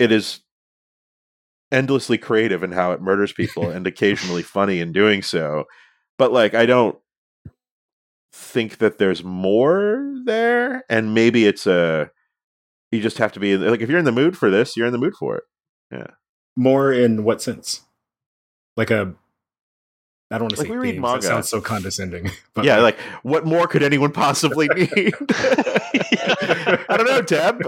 [0.00, 0.40] it is
[1.70, 5.66] endlessly creative in how it murders people and occasionally funny in doing so.
[6.18, 6.98] But like I don't
[8.32, 12.10] think that there's more there and maybe it's a
[12.92, 14.92] you just have to be like if you're in the mood for this, you're in
[14.92, 15.44] the mood for it.
[15.90, 16.06] Yeah.
[16.56, 17.82] More in what sense?
[18.76, 19.14] Like a
[20.30, 21.20] I don't want to Like say we read manga.
[21.20, 22.30] That sounds so condescending.
[22.54, 25.14] But yeah, like what more could anyone possibly need?
[26.88, 27.62] I don't know, Deb.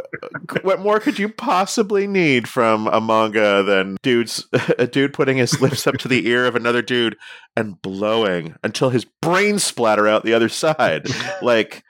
[0.62, 4.46] What more could you possibly need from a manga than dudes
[4.78, 7.16] a dude putting his lips up to the ear of another dude
[7.54, 11.06] and blowing until his brains splatter out the other side?
[11.42, 11.84] Like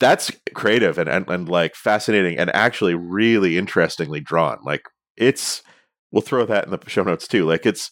[0.00, 4.58] that's creative and, and, and like fascinating and actually really interestingly drawn.
[4.62, 4.82] Like
[5.16, 5.62] it's
[6.12, 7.44] we'll throw that in the show notes too.
[7.44, 7.90] Like it's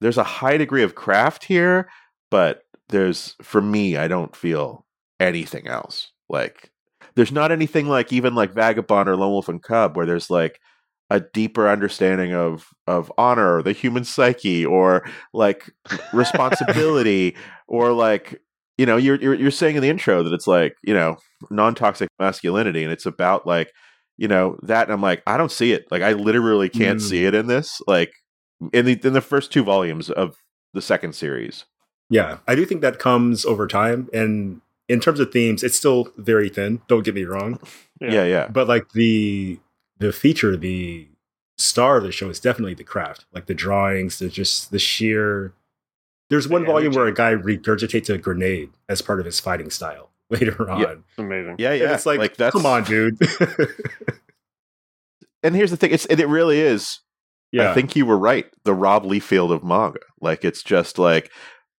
[0.00, 1.88] there's a high degree of craft here,
[2.30, 4.86] but there's for me, I don't feel
[5.20, 6.10] anything else.
[6.28, 6.70] Like
[7.14, 10.60] there's not anything like even like Vagabond or Lone Wolf and Cub where there's like
[11.10, 15.70] a deeper understanding of of honor or the human psyche or like
[16.12, 17.36] responsibility
[17.68, 18.40] or like
[18.78, 21.16] you know you're, you're you're saying in the intro that it's like you know
[21.50, 23.72] non-toxic masculinity and it's about like
[24.16, 27.02] you know that and I'm like I don't see it like I literally can't Mm.
[27.08, 28.12] see it in this like
[28.72, 30.36] in the in the first two volumes of
[30.74, 31.64] the second series
[32.10, 34.10] yeah, I do think that comes over time.
[34.12, 36.82] And in terms of themes, it's still very thin.
[36.86, 37.58] Don't get me wrong.
[38.02, 38.12] Yeah.
[38.12, 39.58] yeah yeah But like the
[39.98, 41.08] the feature, the
[41.56, 43.24] star of the show is definitely the craft.
[43.32, 45.54] Like the drawings, the just the sheer
[46.32, 50.10] there's one volume where a guy regurgitates a grenade as part of his fighting style
[50.30, 50.80] later on.
[50.80, 50.94] Yeah.
[51.18, 51.56] Amazing.
[51.58, 53.18] yeah And yeah it's like, like that's come on, dude.
[55.42, 57.00] and here's the thing it's it, it really is
[57.52, 57.70] yeah.
[57.70, 58.46] I think you were right.
[58.64, 59.98] The Rob Liefeld of manga.
[60.22, 61.30] Like it's just like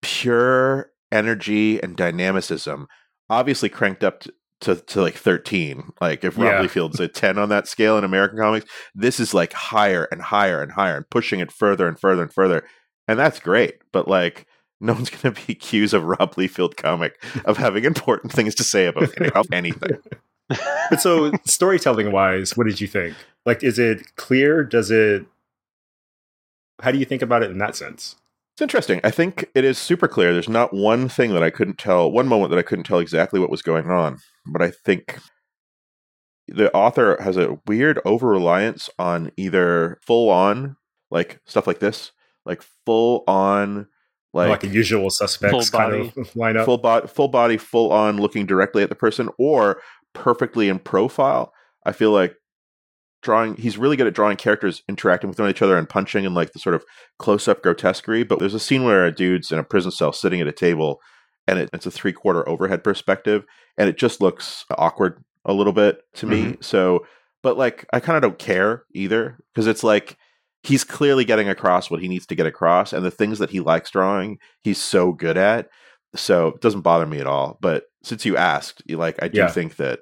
[0.04, 2.86] pure energy and dynamicism.
[3.28, 5.94] Obviously cranked up to, to, to like 13.
[6.00, 6.64] Like if Rob Yeah.
[6.64, 10.62] Liefeld's a 10 on that scale in American comics, this is like higher and higher
[10.62, 12.64] and higher and pushing it further and further and further.
[13.08, 13.80] And that's great.
[13.92, 14.48] But like
[14.84, 18.64] no one's going to be accused of Rob Liefeld comic of having important things to
[18.64, 19.98] say about about anything.
[20.90, 23.16] but so storytelling wise, what did you think?
[23.46, 24.64] Like, is it clear?
[24.64, 25.26] Does it?
[26.82, 28.16] How do you think about it in that sense?
[28.54, 29.00] It's interesting.
[29.04, 30.32] I think it is super clear.
[30.32, 33.40] There's not one thing that I couldn't tell, one moment that I couldn't tell exactly
[33.40, 34.20] what was going on.
[34.46, 35.18] But I think
[36.48, 40.76] the author has a weird over reliance on either full on,
[41.10, 42.12] like stuff like this,
[42.46, 43.88] like full on,
[44.34, 46.66] Like, like, a usual suspects Full kind of lineup.
[46.66, 49.82] full body, full body, full on, looking directly at the person, or
[50.14, 51.54] perfectly in profile.
[51.86, 52.36] I feel like
[53.22, 53.56] drawing.
[53.56, 56.54] He's really good at drawing characters interacting with one each other and punching and like
[56.54, 56.84] the sort of
[57.20, 58.24] close up grotesquerie.
[58.24, 61.00] But there's a scene where a dude's in a prison cell sitting at a table,
[61.48, 63.46] and it, it's a three quarter overhead perspective,
[63.78, 66.44] and it just looks awkward a little bit to me.
[66.44, 66.62] Mm-hmm.
[66.62, 67.06] So,
[67.42, 70.18] but like I kind of don't care either because it's like
[70.64, 73.60] he's clearly getting across what he needs to get across, and the things that he
[73.60, 75.70] likes drawing, he's so good at.
[76.16, 77.58] So it doesn't bother me at all.
[77.62, 79.48] But since you asked, like I do Yeah.
[79.50, 80.00] think that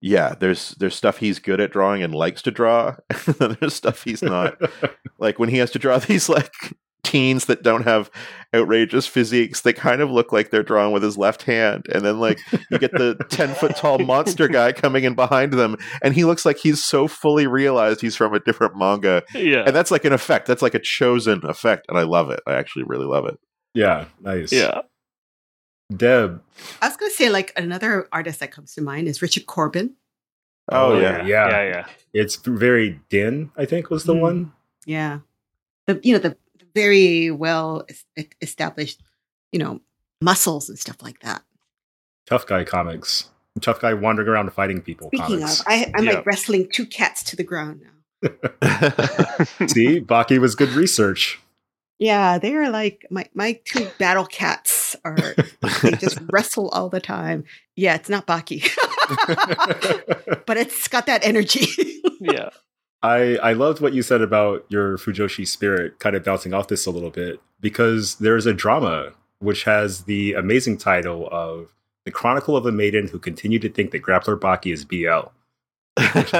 [0.00, 3.74] yeah, there's there's stuff he's good at drawing and likes to draw, and then there's
[3.74, 4.56] stuff he's not.
[5.18, 6.52] like when he has to draw these like
[7.04, 8.10] teens that don't have
[8.54, 12.20] outrageous physiques they kind of look like they're drawn with his left hand and then
[12.20, 12.38] like
[12.70, 16.46] you get the 10 foot tall monster guy coming in behind them and he looks
[16.46, 19.64] like he's so fully realized he's from a different manga Yeah.
[19.66, 22.52] and that's like an effect that's like a chosen effect and i love it i
[22.54, 23.38] actually really love it
[23.74, 24.52] yeah, nice.
[24.52, 24.82] yeah.
[25.94, 26.42] Deb.
[26.80, 29.94] I was going to say, like, another artist that comes to mind is Richard Corbin.
[30.70, 31.48] Oh, yeah, yeah.
[31.48, 31.62] Yeah.
[31.64, 31.86] Yeah.
[32.14, 33.50] It's very Den.
[33.56, 34.20] I think was the Mhm.
[34.20, 34.52] one.
[34.86, 35.20] Yeah.
[35.86, 36.36] The, you know, the
[36.74, 37.86] very well
[38.40, 39.00] established,
[39.52, 39.80] you know,
[40.20, 41.42] muscles and stuff like that.
[42.26, 43.28] Tough guy comics.
[43.60, 45.08] Tough guy wandering around fighting people.
[45.08, 45.60] Speaking comics.
[45.60, 46.12] of, I, I'm Yeah.
[46.12, 47.88] like wrestling two cats to the ground now.
[49.66, 51.40] See, Baki was good research.
[51.98, 54.96] Yeah, they are like my, my two battle cats.
[55.04, 55.34] are
[55.82, 57.44] they just wrestle all the time.
[57.76, 58.62] Yeah, it's not Baki,
[60.46, 61.66] but it's got that energy.
[62.20, 62.50] Yeah.
[63.02, 66.86] I I loved what you said about your Fujoshi spirit, kind of bouncing off this
[66.86, 71.72] a little bit because there's a drama which has the amazing title of
[72.04, 75.30] "The Chronicle of a Maiden Who Continued to Think that Grappler Baki is BL."
[75.96, 76.32] Of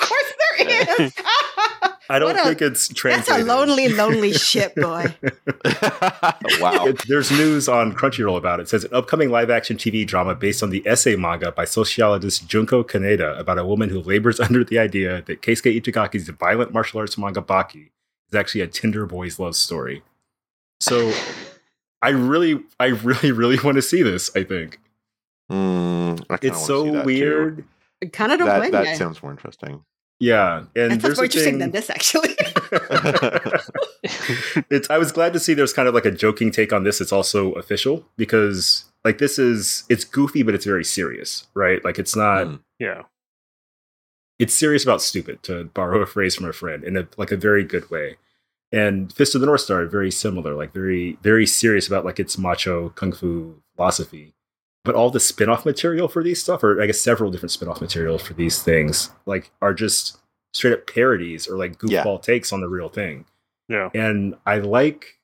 [0.00, 0.56] course there
[1.06, 1.14] is.
[2.08, 3.26] I don't a- think it's trans.
[3.26, 5.14] That's a lonely, lonely ship, boy.
[6.60, 6.86] wow.
[6.86, 8.64] It- There's news on Crunchyroll about it.
[8.64, 12.48] It says an upcoming live action TV drama based on the essay manga by sociologist
[12.48, 17.00] Junko Kaneda about a woman who labors under the idea that Keisuke Itagaki's violent martial
[17.00, 17.90] arts manga Baki
[18.28, 20.02] is actually a Tinder boy's love story.
[20.80, 21.12] So
[22.02, 24.78] I really, I really, really want to see this, I think.
[25.50, 27.06] Mm, I It's wanna see so that, too.
[27.06, 27.64] Weird.
[28.12, 28.96] kind of don't That, blame that you.
[28.96, 29.84] sounds more interesting.
[30.20, 30.58] Yeah.
[30.58, 32.36] And That sounds there's more interesting thing- than this, actually.
[34.70, 37.00] it's I was glad to see there's kind of like a joking take on this.
[37.00, 41.84] It's also official because like this is it's goofy, but it's very serious, right?
[41.84, 42.60] Like it's not Mm.
[42.78, 43.02] Yeah.
[44.38, 47.36] it's serious about stupid, to borrow a phrase from a friend, in a like a
[47.36, 48.16] very good way.
[48.72, 52.38] And Fist of the North Star, very similar, like very, very serious about like its
[52.38, 54.34] macho kung fu philosophy.
[54.84, 58.18] But all the spin-off material for these stuff, or I guess several different spin-off material
[58.18, 60.18] for these things, like are just
[60.54, 62.02] straight up parodies or like Yeah.
[62.02, 63.26] goofball takes on the real thing.
[63.68, 63.90] Yeah.
[63.94, 65.18] And I like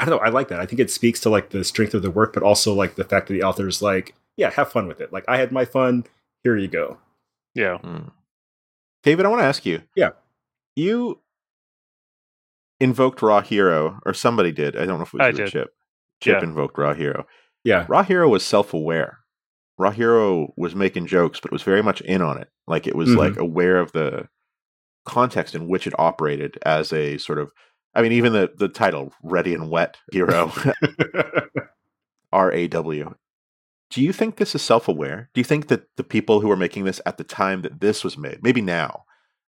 [0.00, 0.60] I don't know, I like that.
[0.60, 3.02] I think it speaks to like the strength of the work, but also like the
[3.02, 5.12] fact that the author's like, yeah, have fun with it.
[5.12, 6.04] Like I had my fun,
[6.44, 6.98] here you go.
[7.56, 7.78] Yeah.
[7.82, 8.12] Mm.
[9.02, 9.82] David, I want to ask you.
[9.96, 10.10] Yeah.
[10.76, 11.18] You
[12.80, 14.76] invoked Raw Hero, or somebody did.
[14.76, 15.50] I don't know if it was I you or did.
[15.50, 15.74] Chip.
[16.22, 16.44] Chip Yeah.
[16.48, 17.26] invoked Raw Hero.
[17.68, 17.84] Yeah.
[17.88, 19.18] Raw Hero was self aware.
[19.78, 22.48] Raw Hero was making jokes, but was very much in on it.
[22.66, 23.16] Like it was Mhm.
[23.16, 24.28] like aware of the
[25.04, 27.52] context in which it operated as a sort of
[27.94, 30.52] I mean, even the, the title, Ready and Wet Hero,
[32.32, 33.14] R A W.
[33.90, 35.30] Do you think this is self aware?
[35.34, 38.04] Do you think that the people who were making this at the time that this
[38.04, 39.04] was made, maybe now,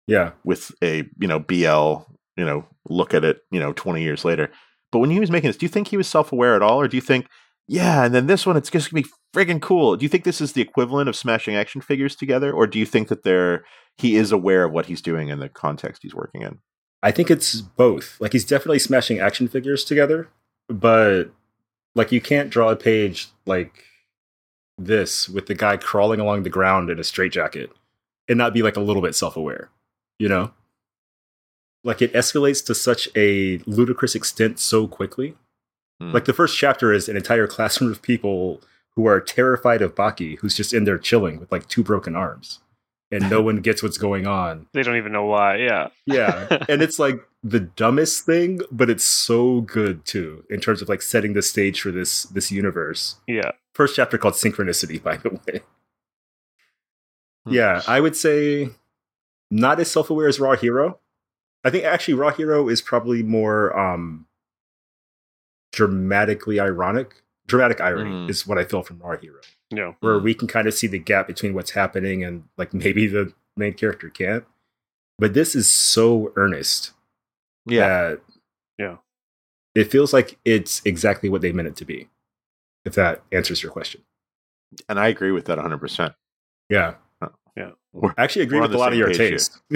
[0.07, 0.33] yeah.
[0.45, 2.05] with a you know BL
[2.37, 4.51] you know look at it you know 20 years later
[4.93, 6.87] but when he was making this do you think he was self-aware at all or
[6.87, 7.27] do you think
[7.69, 10.41] yeah and then this one it's just gonna be friggin' cool do you think this
[10.41, 13.65] is the equivalent of smashing action figures together or do you think that they're
[13.99, 16.59] he is aware of what he's doing in the context he's working in
[17.03, 18.21] I think it's both.
[18.21, 20.29] Like he's definitely smashing action figures together,
[20.69, 21.27] but
[21.95, 23.85] like you can't draw a page like
[24.77, 27.71] this with the guy crawling along the ground in a straitjacket
[28.29, 29.71] and not be like a little bit self-aware,
[30.19, 30.53] you know?
[31.85, 35.37] Like it escalates to such a ludicrous extent so quickly.
[36.01, 36.13] Hmm.
[36.13, 38.61] Like the first chapter is an entire classroom of people
[38.95, 42.61] who are terrified of Baki, who's just in there chilling with like two broken arms.
[43.13, 44.67] And no one gets what's going on.
[44.73, 45.57] They don't even know why.
[45.57, 45.89] Yeah.
[46.07, 46.65] Yeah.
[46.69, 51.03] and it's like the dumbest thing, but it's so good too, in terms of like
[51.03, 53.17] setting the stage for this this universe.
[53.27, 53.53] Yeah.
[53.75, 55.61] First chapter called Synchronicity, by the way.
[57.47, 57.53] Hmm.
[57.53, 58.71] Yeah, I would say
[59.51, 60.99] not as self-aware as Raw Hero.
[61.63, 64.27] I think actually Raw Hero is probably more um
[65.73, 67.23] dramatically ironic.
[67.47, 68.31] Dramatic irony Mm.
[68.31, 69.41] is what I feel from Raw Hero.
[69.71, 69.93] Yeah.
[70.01, 70.23] Where Mm.
[70.23, 73.75] we can kind of see the gap between what's happening and like maybe the main
[73.75, 74.45] character can't.
[75.19, 76.93] But this is so earnest
[77.65, 78.21] yeah that
[78.79, 78.97] Yeah.
[79.75, 82.09] it feels like it's exactly what they meant it to be.
[82.85, 84.03] If that answers your question.
[84.89, 86.15] and i agree with that 100%
[86.69, 86.97] Yeah.
[87.57, 87.71] Yeah.
[87.93, 89.59] We're- I actually agree with a lot of your page taste.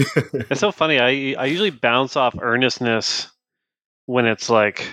[0.51, 0.99] It's so funny.
[0.99, 3.31] I I usually bounce off earnestness
[4.07, 4.93] when it's like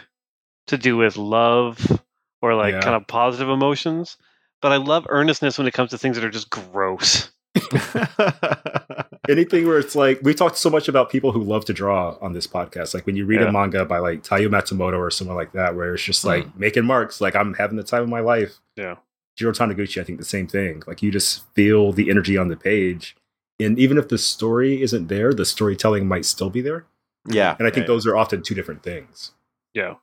[0.68, 2.02] to do with love
[2.42, 2.82] or like Yeah.
[2.82, 4.18] kind of positive emotions.
[4.62, 7.30] But I love earnestness when it comes to things that are just gross.
[9.30, 12.32] Anything where it's like we talked so much about people who love to draw on
[12.34, 12.94] this podcast.
[12.94, 13.50] Like when you read Yeah.
[13.50, 16.58] a manga by like Taiyo Matsumoto or someone like that, where it's just like Mm.
[16.58, 18.60] making marks, like I'm having the time of my life.
[18.78, 18.96] Yeah.
[19.36, 20.82] Jiro Taniguchi, I think the same thing.
[20.88, 23.16] Like you just feel the energy on the page.
[23.60, 26.86] And even if the story isn't there, the storytelling might still be there.
[27.30, 29.32] yeah And I think yeah, those are often two different things.
[29.74, 29.96] Yeah.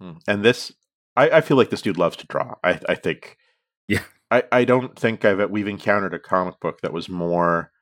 [0.00, 0.12] Hmm.
[0.26, 0.72] And this,
[1.16, 2.54] I, I feel like this dude loves to draw.
[2.64, 3.36] I, I think,
[3.88, 4.02] Yeah.
[4.30, 7.72] I, I don't think I've we've encountered a comic book that was more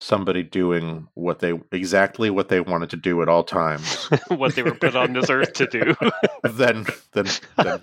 [0.00, 4.62] somebody doing what they exactly what they wanted to do at all times what they
[4.62, 5.94] were put on this earth to do.
[6.42, 7.26] than than,
[7.56, 7.80] than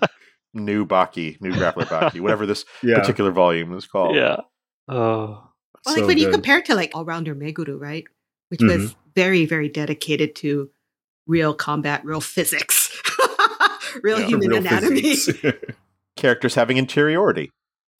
[0.52, 2.98] new Baki, new grappler Baki, whatever this Yeah.
[2.98, 4.14] particular volume is called.
[4.16, 4.36] yeah.
[4.88, 5.48] Oh.
[5.86, 8.04] Well, So like when you compare it to like All Rounder Meguru, right?
[8.48, 8.82] Which Mm-hmm.
[8.82, 10.70] was very, very dedicated to
[11.26, 12.71] real combat, real physics,
[14.02, 14.26] real Yeah.
[14.26, 15.14] human Real anatomy.
[16.16, 17.50] Characters having interiority.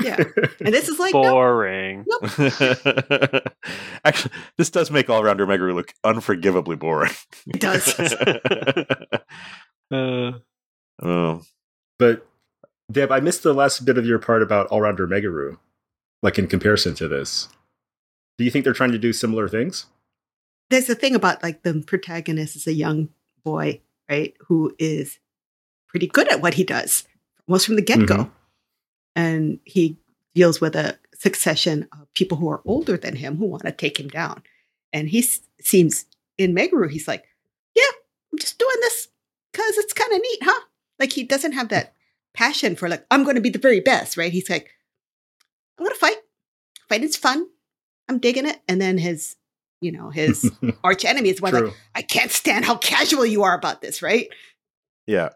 [0.03, 0.17] Yeah.
[0.65, 2.05] And this is like, no, Boring.
[4.05, 7.13] Actually, this does make all rounder Meguru look unforgivably boring.
[7.47, 7.99] it does.
[9.91, 10.33] Uh,
[11.03, 11.43] oh.
[11.99, 12.27] But
[12.91, 15.59] Deb, I missed the last bit of your part about All Rounder Meguru,
[16.23, 17.49] like in comparison to this.
[18.39, 19.87] Do you think they're trying to do similar things?
[20.71, 23.11] There's a thing about like the protagonist is a young
[23.45, 24.35] boy, right?
[24.49, 25.19] Who is
[25.93, 27.07] pretty good at what he does,
[27.47, 28.17] almost from the get go.
[28.17, 28.31] Mhm.
[29.15, 29.99] And he
[30.35, 34.01] deals with a succession of people who are older than him who want to take
[34.01, 34.43] him down.
[34.93, 36.07] And he s- seems
[36.39, 37.25] in Meguru, he's like,
[37.77, 37.83] yeah,
[38.33, 39.09] I'm just doing this
[39.53, 40.61] because it's kind of neat, huh?
[40.99, 41.95] Like he doesn't have that
[42.35, 44.33] passion for like, I'm going to be the very best, right?
[44.33, 44.71] He's like,
[45.79, 46.17] I'm going to fight.
[46.89, 47.47] Fighting's fun.
[48.09, 48.61] I'm digging it.
[48.69, 49.37] And then his,
[49.83, 50.51] you know, his
[50.85, 54.29] arch enemy is one like, I can't stand how casual you are about this, right?
[55.07, 55.31] Yeah.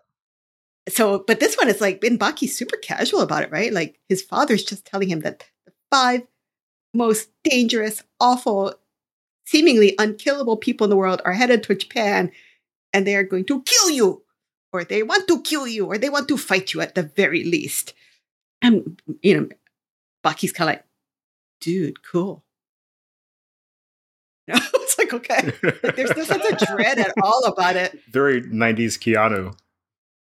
[0.89, 3.73] So, but this one is like Ben Baki's super casual about it, right?
[3.73, 6.23] Like his father's just telling him that the five
[6.95, 8.75] most dangerous, awful,
[9.47, 12.31] seemingly unkillable people in the world are headed to Japan
[12.93, 14.23] and they are going to kill you,
[14.73, 17.45] or they want to kill you, or they want to fight you at the very
[17.45, 17.93] least.
[18.63, 19.49] And, you know,
[20.23, 20.85] Baki's kind of like,
[21.61, 22.45] dude, cool.
[24.87, 25.53] It's like, okay.
[25.83, 27.99] Like, there's no sense of dread at all about it.
[28.09, 29.57] Very 90s Keanu.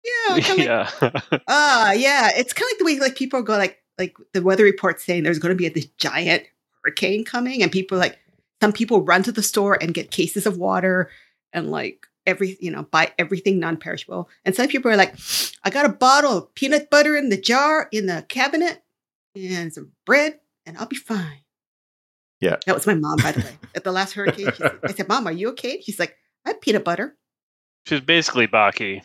[0.04, 0.90] Yeah, like, yeah.
[1.48, 2.30] Ah, yeah.
[2.34, 5.22] It's kind of like the way like people go like like the weather report saying
[5.22, 6.44] there's going to be this giant
[6.82, 8.18] hurricane coming, and people like
[8.60, 11.10] some people run to the store and get cases of water
[11.52, 15.14] and like every you know buy everything non-perishable, and some people are like,
[15.64, 18.82] I got a bottle of peanut butter in the jar in the cabinet
[19.36, 21.38] and some bread, and I'll be fine.
[22.40, 22.56] Yeah.
[22.66, 23.56] that was my mom by the way.
[23.76, 26.50] At the last hurricane, she said- I said, "Mom, are you okay?" She's like, "I
[26.50, 27.16] have peanut butter."
[27.86, 29.02] She's basically Baki.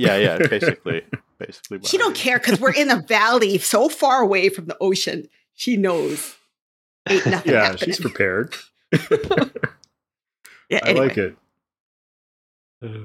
[0.00, 1.02] Yeah, yeah, basically.
[1.38, 1.80] Basically.
[1.82, 5.28] She don't care because we're in a valley so far away from the ocean.
[5.54, 6.36] She knows
[7.08, 7.84] ain't nothing Yeah, happening.
[7.86, 8.54] she's prepared.
[10.68, 11.36] yeah, I like it.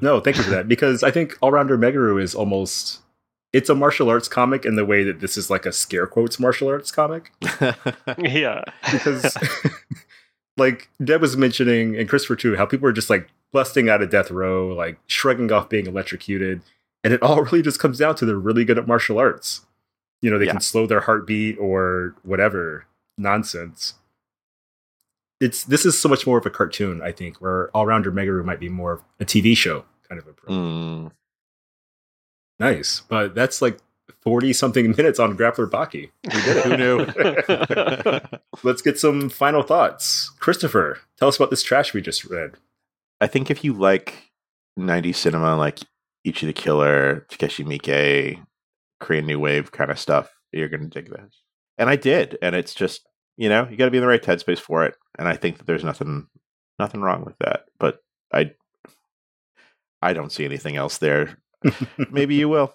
[0.01, 0.67] No, thank you for that.
[0.67, 2.99] Because I think All Rounder Meguru is almost
[3.51, 6.39] it's a martial arts comic in the way that this is like a scare quotes
[6.39, 7.31] martial arts comic.
[8.17, 8.63] Yeah.
[8.91, 9.35] Because
[10.57, 14.09] like Deb was mentioning and Christopher too, how people are just like busting out of
[14.09, 16.61] death row, like shrugging off being electrocuted.
[17.05, 19.61] And it all really just comes down to they're really good at martial arts.
[20.21, 20.53] You know, they Yeah.
[20.53, 22.85] can slow their heartbeat or whatever
[23.17, 23.93] nonsense.
[25.39, 28.43] It's this is so much more of a cartoon, I think, where All Rounder Meguru
[28.43, 30.51] might be more of a TV show kind of approach.
[30.51, 31.11] Mm.
[32.59, 33.01] Nice.
[33.07, 33.77] But that's like
[34.21, 36.09] 40 something minutes on Grappler Baki.
[36.23, 36.65] We did it.
[36.65, 36.77] Who
[38.37, 38.39] knew?
[38.63, 40.29] Let's get some final thoughts.
[40.39, 42.53] Christopher, tell us about this trash we just read.
[43.21, 44.31] I think if you like
[44.79, 45.79] 90s cinema, like
[46.25, 48.43] Ichi the Killer, Takashi Miike,
[48.99, 51.43] Korean New Wave kind of stuff, you're going to dig this.
[51.77, 52.37] And I did.
[52.41, 53.07] And it's just,
[53.37, 54.95] you know, you got to be in the right headspace for it.
[55.19, 56.27] And I think that there's nothing,
[56.79, 57.65] nothing wrong with that.
[57.79, 57.99] But
[58.33, 58.51] I,
[60.01, 61.37] I don't see anything else there.
[62.11, 62.73] Maybe you will.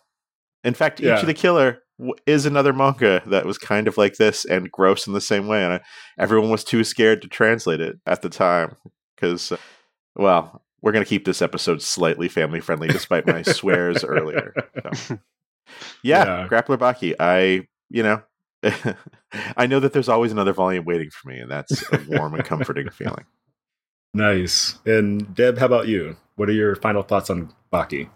[0.62, 1.16] In fact, Yeah.
[1.16, 1.82] Ichi the Killer
[2.26, 5.64] is another manga that was kind of like this and gross in the same way.
[5.64, 5.80] And I,
[6.18, 8.76] everyone was too scared to translate it at the time
[9.16, 9.57] because, uh,
[10.16, 14.55] well, we're going to keep this episode slightly family friendly despite my swears earlier.
[14.83, 15.18] So.
[16.03, 16.49] Yeah, Yeah.
[16.49, 17.14] Grappler Baki.
[17.20, 18.22] I, you know,
[19.57, 22.45] I know that there's always another volume waiting for me, and that's a warm and
[22.45, 23.24] comforting feeling.
[24.12, 24.78] Nice.
[24.85, 26.16] And Deb, how about you?
[26.35, 28.11] What are your final thoughts on Baki?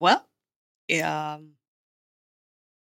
[0.00, 0.26] well,
[1.04, 1.50] um,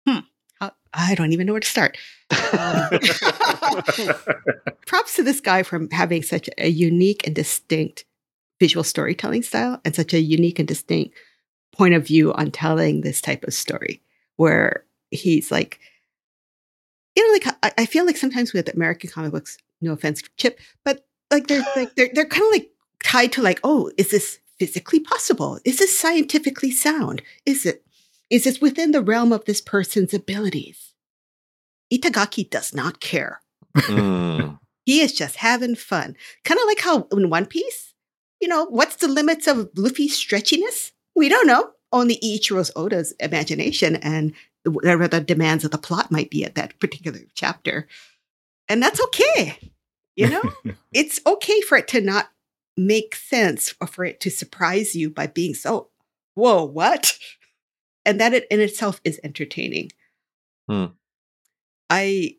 [0.09, 0.19] hmm,
[0.59, 1.97] how, I don't even know where to start.
[2.31, 2.91] Um,
[4.87, 8.05] props to this guy for having such a unique and distinct
[8.59, 11.17] visual storytelling style and such a unique and distinct
[11.73, 14.03] point of view on telling this type of story
[14.37, 15.81] where he's like
[17.17, 20.59] you know like I, I feel like sometimes with american comic books no offense chip
[20.85, 22.71] but like they're like they're, they're kind of like
[23.03, 25.59] tied to like oh is this physically possible?
[25.65, 27.23] Is this scientifically sound?
[27.47, 27.83] Is it
[28.29, 30.90] is this within the realm of this person's abilities
[31.93, 33.41] itagaki does not care
[33.77, 34.59] Mm.
[34.85, 36.17] he is just having fun.
[36.45, 37.95] Kind of like how in One Piece,
[38.41, 40.93] you know, what's the limits of Luffy's stretchiness?
[41.15, 41.71] We don't know.
[41.93, 44.33] Only Ichiro's Oda's imagination and
[44.65, 47.89] whatever the demands of the plot might be at that particular chapter.
[48.69, 49.59] And that's okay.
[50.17, 50.43] You know,
[50.93, 52.31] it's okay for it to not
[52.77, 55.89] make sense or for it to surprise you by being so,
[56.35, 57.19] whoa, what?
[58.07, 59.91] And that it in itself is entertaining.
[60.69, 60.87] Hmm.
[61.91, 62.37] I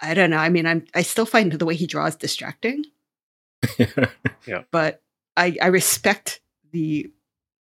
[0.00, 0.38] I don't know.
[0.38, 2.84] I mean, I'm I still find the way he draws distracting,
[4.46, 4.62] yeah.
[4.70, 5.02] but
[5.36, 6.40] I I respect
[6.70, 7.12] the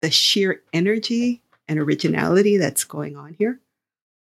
[0.02, 3.60] the sheer energy and originality that's going on here.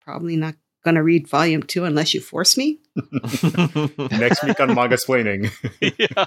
[0.00, 2.80] Probably not gonna read volume two unless you force me.
[2.96, 5.50] Next week on Mangasplaining.
[5.80, 6.24] yeah.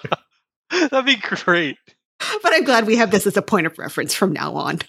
[0.90, 1.78] That'd be great.
[2.20, 4.80] But I'm glad we have this as a point of reference from now on.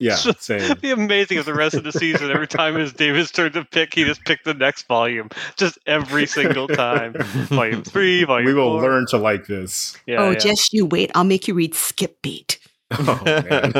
[0.00, 0.60] Yeah, same.
[0.60, 3.50] It'd be amazing if the rest of the season, every time it was David's turn
[3.52, 5.28] to pick, he just picked the next volume.
[5.56, 7.14] Just every single time.
[7.18, 8.82] volume three, volume We will four.
[8.88, 9.96] learn to like this.
[10.06, 10.38] Yeah, oh, yeah.
[10.38, 11.10] just you wait.
[11.16, 12.58] I'll make you read Skip Beat.
[12.90, 13.72] Oh, man.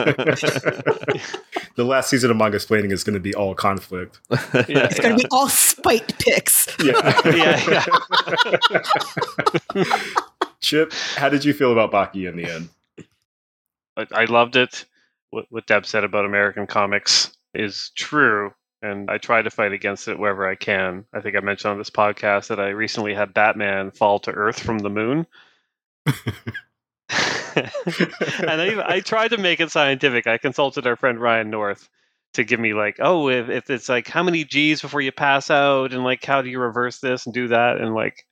[1.76, 4.20] the last season of Mangasplaining is going to be all conflict.
[4.30, 6.68] Yeah, It's going to be all spite picks.
[6.84, 7.22] Yeah.
[7.24, 7.86] yeah,
[10.60, 12.68] Chip, how did you feel about Baki in the end?
[13.96, 14.84] I, I loved it.
[15.31, 18.53] What, what Deb said about American comics is true,
[18.83, 21.05] and I try to fight against it wherever I can.
[21.12, 24.61] I think I mentioned on this podcast that I recently had Batman fall to Earth
[24.61, 25.26] from the moon.
[27.57, 30.26] and I, I tried to make it scientific.
[30.26, 31.89] I consulted our friend Ryan North
[32.35, 35.51] to give me like, oh, if, if it's like how many G's before you pass
[35.51, 38.26] out, and like how do you reverse this and do that, and like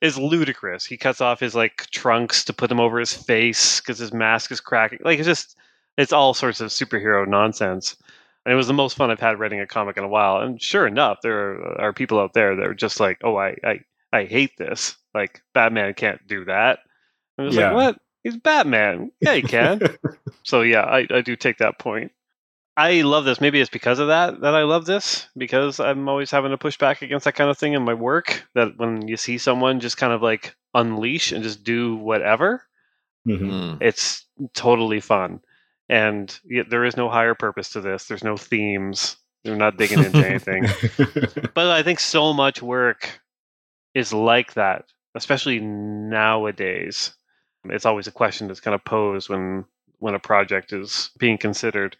[0.00, 0.84] is ludicrous.
[0.84, 4.50] He cuts off his like trunks to put them over his face because his mask
[4.50, 4.98] is cracking.
[5.04, 5.56] Like it's just
[5.96, 7.96] it's all sorts of superhero nonsense.
[8.44, 10.40] And it was the most fun I've had reading a comic in a while.
[10.40, 13.56] And sure enough, there are, are people out there that are just like, oh, I,
[13.64, 13.80] I,
[14.12, 14.96] I hate this.
[15.14, 16.78] Like Batman can't do that.
[17.38, 17.72] And was Yeah.
[17.72, 17.98] like, what?
[18.22, 19.10] He's Batman.
[19.20, 19.80] Yeah, he can.
[20.44, 22.12] so yeah, I, I do take that point.
[22.76, 23.40] I love this.
[23.40, 26.76] Maybe it's because of that that I love this because I'm always having to push
[26.76, 28.44] back against that kind of thing in my work.
[28.54, 32.62] That when you see someone just kind of like unleash and just do whatever,
[33.26, 33.40] Mhm.
[33.40, 33.78] Mm.
[33.80, 35.40] it's totally fun.
[35.88, 38.06] And yet there is no higher purpose to this.
[38.06, 39.16] There's no themes.
[39.44, 40.66] They're not digging into anything.
[41.54, 43.20] But I think so much work
[43.94, 47.14] is like that, especially nowadays.
[47.64, 49.64] It's always a question that's kind of posed when
[49.98, 51.96] when a project is being considered.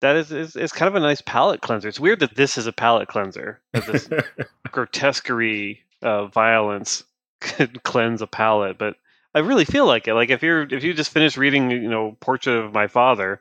[0.00, 1.88] That is, is, is kind of a nice palate cleanser.
[1.88, 3.60] It's weird that this is a palate cleanser.
[3.72, 4.08] That this
[4.72, 7.04] grotesquerie uh, violence
[7.40, 8.96] could cleanse a palate, but
[9.34, 10.14] I really feel like it.
[10.14, 13.40] Like if you're if you just finished reading, you know, Portrait of My Father,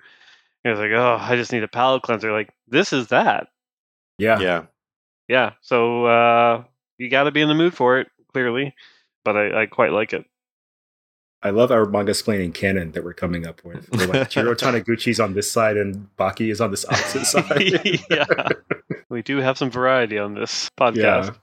[0.64, 2.32] you're like, oh, I just need a palate cleanser.
[2.32, 3.48] Like this is that.
[4.18, 4.40] yeah.
[4.40, 4.64] Yeah.
[5.28, 5.52] Yeah.
[5.62, 6.64] So uh,
[6.98, 8.76] you got to be in the mood for it, clearly.
[9.24, 10.26] But I, I quite like it.
[11.44, 13.90] I love our Mangasplaining canon that we're coming up with.
[13.92, 18.02] We're like Jiro Taniguchi's on this side and Baki is on this opposite side.
[18.10, 18.26] yeah.
[19.10, 21.36] We do have some variety on this podcast.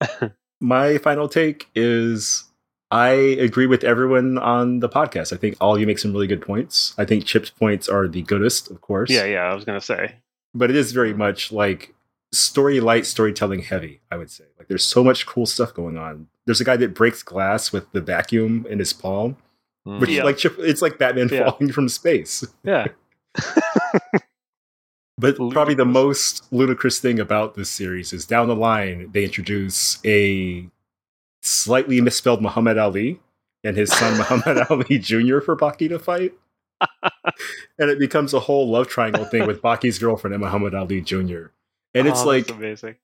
[0.60, 2.44] My final take is
[2.92, 5.32] I agree with everyone on the podcast.
[5.32, 6.94] I think all you make some really good points.
[6.98, 9.10] I think Chip's points are the goodest, of course.
[9.10, 9.50] Yeah, yeah.
[9.50, 10.16] I was gonna say.
[10.54, 11.94] But it is very much like
[12.32, 14.44] story light, storytelling heavy, I would say.
[14.58, 16.28] Like there's so much cool stuff going on.
[16.46, 19.36] There's a guy that breaks glass with the vacuum in his palm,
[19.86, 19.98] Mm.
[20.00, 20.22] which Yeah.
[20.24, 21.50] like Chip, it's like Batman Yeah.
[21.50, 22.44] falling from space.
[22.62, 22.86] Yeah.
[25.18, 30.00] But probably the most ludicrous thing about this series is down the line they introduce
[30.04, 30.68] a
[31.42, 33.20] slightly misspelled Muhammad Ali
[33.64, 35.40] and his son Muhammad Ali Jr.
[35.40, 36.32] for Baki to fight.
[37.78, 41.46] and it becomes a whole love triangle thing with Baki's girlfriend and Muhammad Ali Jr.
[41.94, 42.96] And it's Oh, like amazing.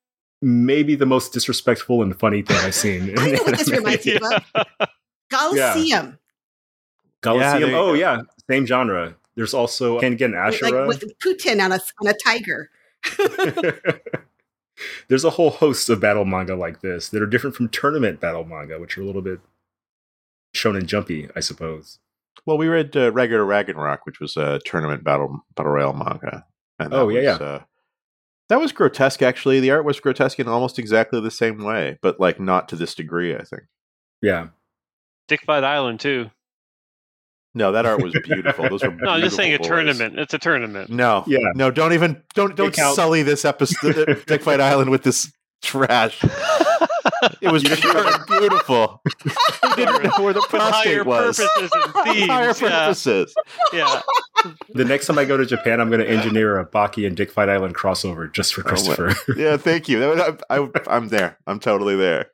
[0.42, 3.10] maybe the most disrespectful and funny thing I've seen.
[3.10, 3.84] in I know what this anime.
[3.84, 4.68] reminds me of.
[5.30, 6.18] Coliseum.
[7.22, 7.70] Coliseum.
[7.70, 9.14] Yeah, oh yeah, same genre.
[9.36, 10.88] There's also Kengan Like Ashura.
[10.88, 12.70] with Putin on a, on a tiger.
[15.08, 18.44] There's a whole host of battle manga like this that are different from tournament battle
[18.44, 19.40] manga, which are a little bit
[20.54, 21.98] shown shonen jumpy, I suppose.
[22.46, 26.44] Well, we read uh, Record of Ragnarok, which was a tournament battle battle royale manga.
[26.78, 27.62] And Oh, yeah, was, Uh,
[28.48, 29.22] that was grotesque.
[29.22, 32.76] Actually, the art was grotesque in almost exactly the same way, but like not to
[32.76, 33.34] this degree.
[33.34, 33.64] I think.
[34.22, 34.48] Yeah.
[35.26, 36.30] Dick Fight Island too.
[37.58, 38.68] No, that art was beautiful.
[38.68, 39.66] Those were No, I'm just saying a boys.
[39.66, 40.18] tournament.
[40.18, 40.90] It's a tournament.
[40.90, 41.38] No, Yeah.
[41.54, 42.96] no, don't even don't don't counts.
[42.96, 45.30] sully this episode, Dick Fight Island, with this
[45.62, 46.24] trash.
[47.40, 49.00] It was beautiful.
[49.04, 51.38] We didn't know where the For higher prostate was.
[51.38, 51.70] purposes
[52.04, 52.30] themes.
[52.30, 53.34] Higher purposes.
[53.72, 54.02] yeah.
[54.74, 57.30] The next time I go to Japan, I'm going to engineer a Baki and Dick
[57.30, 58.68] Fight Island crossover just for Oh.
[58.68, 59.14] Christopher.
[59.36, 60.04] Yeah, thank you.
[60.12, 61.38] I, I, I'm there.
[61.46, 62.30] I'm totally there.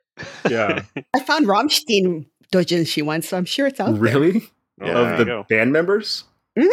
[0.49, 0.83] yeah.
[1.13, 4.33] I found Rammstein Dojinshi once, so I'm sure it's out there.
[4.79, 4.91] Really?
[4.93, 5.11] Oh, Yeah.
[5.13, 5.45] Of the go.
[5.49, 6.23] band members?
[6.57, 6.69] Mhm.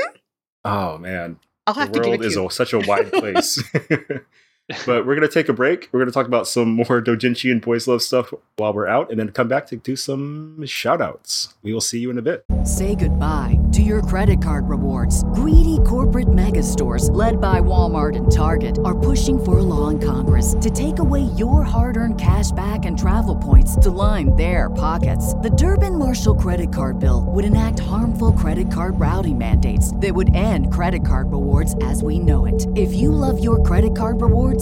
[0.64, 1.38] Oh, man.
[1.66, 2.46] I'll The have to give world it is to you.
[2.46, 3.62] a, such a wide place.
[4.86, 5.88] but we're going to take a break.
[5.92, 9.10] We're going to talk about some more Dojinshi and Boys Love stuff while we're out,
[9.10, 11.54] and then come back to do some shout outs.
[11.62, 12.44] We will see you in a bit.
[12.64, 15.24] Say goodbye to your credit card rewards.
[15.34, 19.98] Greedy corporate mega stores, led by Walmart and Target, are pushing for a law in
[19.98, 24.70] Congress to take away your hard earned cash back and travel points to line their
[24.70, 25.34] pockets.
[25.34, 30.34] The Durbin Marshall credit card bill would enact harmful credit card routing mandates that would
[30.34, 32.66] end credit card rewards as we know it.
[32.76, 34.61] If you love your credit card rewards,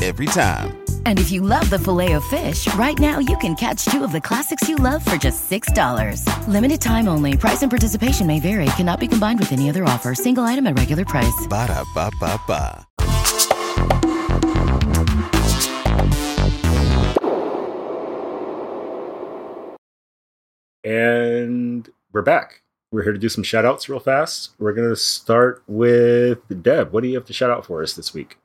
[0.00, 0.78] Every time.
[1.06, 4.12] And if you love the filet of fish, right now you can catch two of
[4.12, 6.22] the classics you love for just $6.
[6.46, 7.36] Limited time only.
[7.36, 8.66] Price and participation may vary.
[8.76, 10.14] Cannot be combined with any other offer.
[10.14, 11.46] Single item at regular price.
[11.48, 12.84] Ba da ba ba ba.
[20.84, 22.62] And we're back.
[22.90, 24.52] We're here to do some shout outs real fast.
[24.58, 26.92] We're going to start with Deb.
[26.92, 28.38] What do you have to shout out for us this week?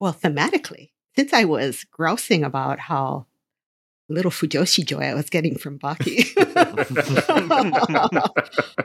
[0.00, 3.26] Well, thematically, since I was grousing about how
[4.08, 6.32] little Fujoshi joy I was getting from Baki,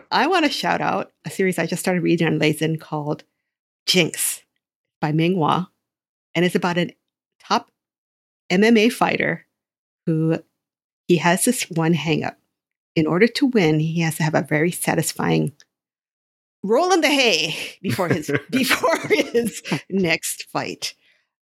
[0.11, 3.23] I want to shout out a series I just started reading on Lezhin called
[3.85, 4.43] Jinx
[4.99, 5.69] by Ming Mingwa.
[6.35, 6.93] And it's about a
[7.39, 7.71] top
[8.51, 9.45] MMA fighter
[10.05, 10.39] who
[11.07, 12.35] he has this one hangup.
[12.95, 15.53] In order to win, he has to have a very satisfying
[16.63, 20.93] roll in the hay before his before his next fight.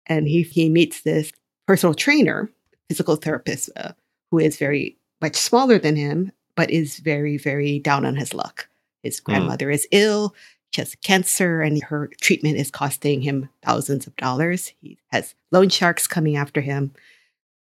[0.08, 1.32] And he he meets this
[1.68, 2.50] personal trainer,
[2.90, 3.92] physical therapist, uh,
[4.32, 8.68] who is very much smaller than him, but is very very down on his luck.
[9.04, 10.36] His grandmother is ill.
[10.72, 14.74] She has cancer, and her treatment is costing him thousands of dollars.
[14.82, 16.94] He has loan sharks coming after him.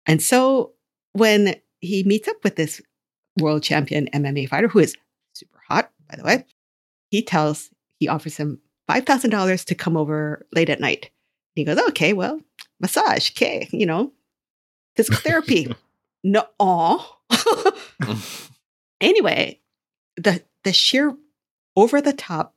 [0.05, 0.71] And so
[1.11, 2.81] when he meets up with this
[3.39, 4.95] world champion MMA fighter who is
[5.33, 6.45] super hot, by the way.
[7.09, 7.69] He tells,
[7.99, 11.09] he offers him $5,000 to come over late at night.
[11.55, 12.39] He goes, okay, well,
[12.79, 14.11] massage, okay, you know,
[14.95, 15.73] physical therapy.
[16.23, 17.17] no, aw.
[17.31, 18.49] Mm.
[19.01, 19.59] anyway,
[20.17, 21.15] the, the sheer
[21.75, 22.55] over the top,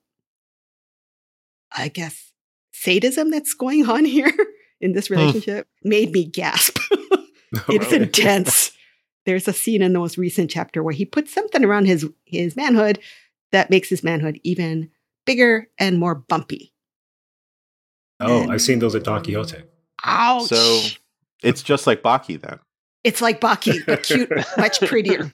[1.76, 2.32] I guess,
[2.72, 4.32] sadism that's going on here
[4.80, 5.14] in this hmm.
[5.14, 6.78] relationship made me gasp.
[7.68, 8.72] it's intense
[9.26, 12.56] there's a scene in the most recent chapter where he puts something around his his
[12.56, 13.00] manhood
[13.52, 14.88] that makes his manhood even
[15.26, 16.72] bigger and more bumpy.
[18.20, 19.62] Oh, And- I've seen those at Don Quixote.
[20.04, 20.48] Ouch!
[20.48, 20.80] So
[21.42, 22.58] it's just like Baki then.
[23.04, 25.30] it's like Baki, but cute, much prettier.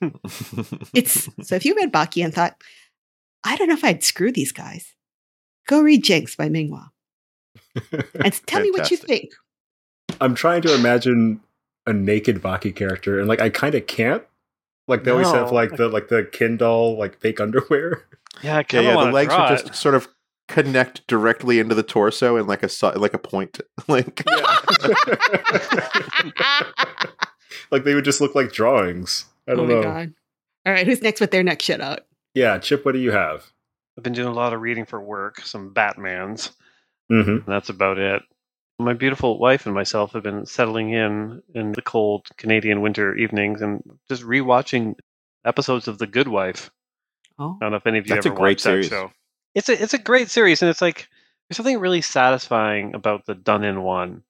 [0.95, 2.57] It's so if you read Baki and thought,
[3.45, 4.95] I don't know if I'd screw these guys,
[5.68, 6.89] go read Jinx by Mingwa
[8.14, 9.30] and tell me what you think.
[10.20, 11.41] I'm trying to imagine
[11.87, 14.22] a naked Baki character, and like I kind of can't.
[14.89, 18.05] Like they always have like the like the Ken doll like fake underwear.
[18.43, 19.05] Yeah, I Yeah, yeah.
[19.05, 19.66] The legs try would it.
[19.66, 20.09] just sort of
[20.49, 22.68] connect directly into the torso in like a
[22.99, 23.61] like a point.
[23.88, 24.22] Like
[27.70, 29.26] like they would just look like drawings.
[29.49, 29.82] I Oh don't my know.
[29.82, 30.14] god!
[30.66, 32.01] All right, who's next with their next shit out?
[32.34, 33.51] Yeah, Chip, what do you have?
[33.97, 36.51] I've been doing a lot of reading for work, some Batmans,
[37.11, 37.51] Mm-hmm.
[37.51, 38.22] that's about it.
[38.78, 43.61] My beautiful wife and myself have been settling in in the cold Canadian winter evenings
[43.61, 44.95] and just rewatching
[45.45, 46.70] episodes of The Good Wife.
[47.38, 48.88] Oh, I don't know if any of you That's a ever great watched series.
[48.90, 49.12] that show.
[49.55, 51.09] It's a it's a great series, and it's like
[51.48, 54.22] there's something really satisfying about the done in one.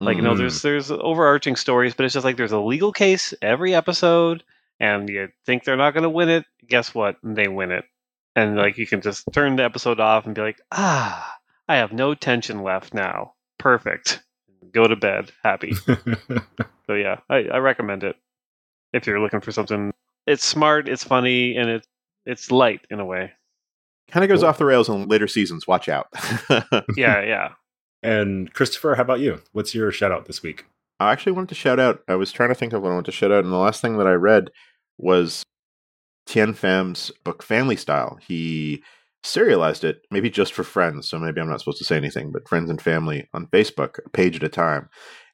[0.00, 0.38] Like you know, Mm.
[0.38, 4.42] there's there's overarching stories, but it's just like there's a legal case every episode,
[4.80, 6.44] and you think they're not going to win it.
[6.66, 7.16] Guess what?
[7.22, 7.84] They win it,
[8.34, 11.38] and like you can just turn the episode off and be like, ah,
[11.68, 13.34] I have no tension left now.
[13.58, 14.22] Perfect.
[14.72, 15.72] Go to bed happy.
[16.86, 18.14] So yeah, I, I recommend it
[18.92, 19.92] if you're looking for something.
[20.28, 21.88] It's smart, it's funny, and it's
[22.24, 23.32] it's light in a way.
[24.10, 24.48] Kind of goes Cool.
[24.48, 25.66] off the rails in later seasons.
[25.66, 26.06] Watch out.
[26.96, 27.48] Yeah, yeah.
[28.02, 29.42] and Christopher, how about you?
[29.52, 30.64] What's your shout out this week?
[31.00, 32.00] I actually wanted to shout out.
[32.08, 33.80] I was trying to think of what I wanted to shout out, and the last
[33.82, 34.50] thing that I read
[34.96, 35.42] was
[36.28, 38.18] Thien Pham's book Family Style.
[38.26, 38.82] He
[39.22, 42.48] serialized it, maybe just for friends, so maybe I'm not supposed to say anything, but
[42.48, 44.88] friends and family on Facebook, a page at a time.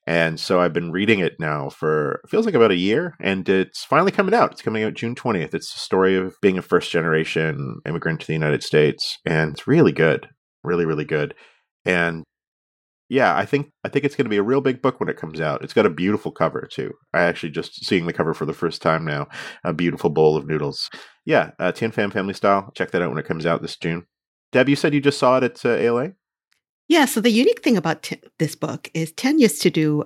[0.07, 3.85] And so I've been reading it now for feels like about a year, and it's
[3.85, 4.51] finally coming out.
[4.51, 5.55] It's coming out June 20th.
[5.55, 9.69] It's the story of being a first generation immigrant to the United States, and it's
[9.69, 10.29] really good,
[10.65, 11.35] really, really good.
[11.85, 12.25] And
[13.09, 15.19] yeah, I think I think it's going to be a real big book when it
[15.19, 15.63] comes out.
[15.63, 16.95] It's got a beautiful cover too.
[17.13, 19.29] I actually just seeing the cover for the first time now.
[19.65, 20.89] A beautiful bowl of noodles.
[21.25, 22.73] Yeah, uh, Thien Pham Family Style.
[22.75, 24.07] Check that out when it comes out this June.
[24.51, 26.13] Deb, you said you just saw it at uh, ALA.
[26.93, 30.05] Yeah, so the unique thing about Ti- this book is Ten used to do,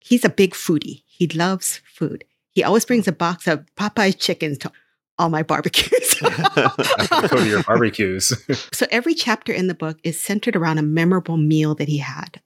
[0.00, 1.04] he's a big foodie.
[1.06, 2.24] He loves food.
[2.50, 4.70] He always brings a box of Popeye chicken to
[5.18, 6.14] all my barbecues.
[6.20, 8.32] Go to your barbecues.
[8.74, 12.42] so every chapter in the book is centered around a memorable meal that he had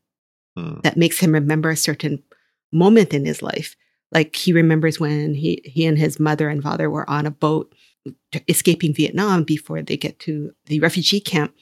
[0.56, 0.78] Hmm.
[0.84, 2.22] that makes him remember a certain
[2.72, 3.74] moment in his life.
[4.12, 7.74] Like he remembers when he he and his mother and father were on a boat
[8.48, 11.52] escaping Vietnam before they get to the refugee camp.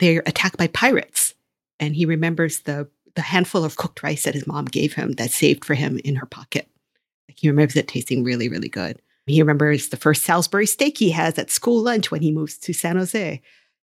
[0.00, 1.34] They're attacked by pirates,
[1.80, 5.30] and he remembers the the handful of cooked rice that his mom gave him that
[5.30, 6.68] saved for him in her pocket.
[7.28, 9.00] Like he remembers it tasting really, really good.
[9.26, 12.72] He remembers the first Salisbury steak he has at school lunch when he moves to
[12.72, 13.40] San Jose.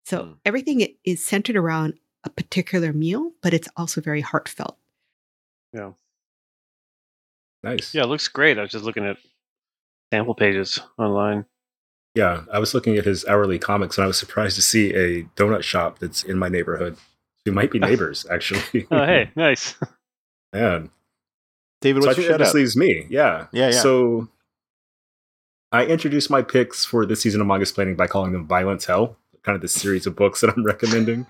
[0.05, 0.35] So Mm.
[0.45, 4.77] everything is centered around a particular meal, but it's also very heartfelt.
[5.73, 5.91] Yeah.
[7.63, 7.93] Nice.
[7.93, 8.57] Yeah, it looks great.
[8.57, 9.17] I was just looking at
[10.11, 11.45] sample pages online.
[12.15, 15.23] Yeah, I was looking at his hourly comics and I was surprised to see a
[15.35, 16.97] donut shop that's in my neighborhood.
[17.45, 18.87] We might be neighbors, actually.
[18.91, 19.75] Oh, hey, nice.
[20.53, 20.89] Man.
[21.81, 22.59] David, So I what's think your that just shout out?
[22.59, 23.05] leaves me.
[23.09, 23.47] Yeah.
[23.51, 23.81] Yeah, yeah.
[23.81, 24.27] So
[25.71, 29.55] I introduced my picks for this season of Mangasplaining by calling them Violence Hell, kind
[29.55, 31.25] of the series of books that I'm recommending.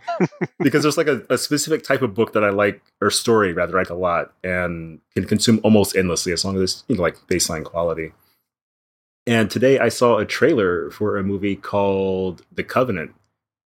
[0.60, 3.76] because there's like a, a specific type of book that I like, or story rather,
[3.78, 7.02] I like a lot and can consume almost endlessly as long as it's, you know,
[7.04, 8.14] like baseline quality.
[9.28, 13.14] And today I saw a trailer for a movie called The Covenant,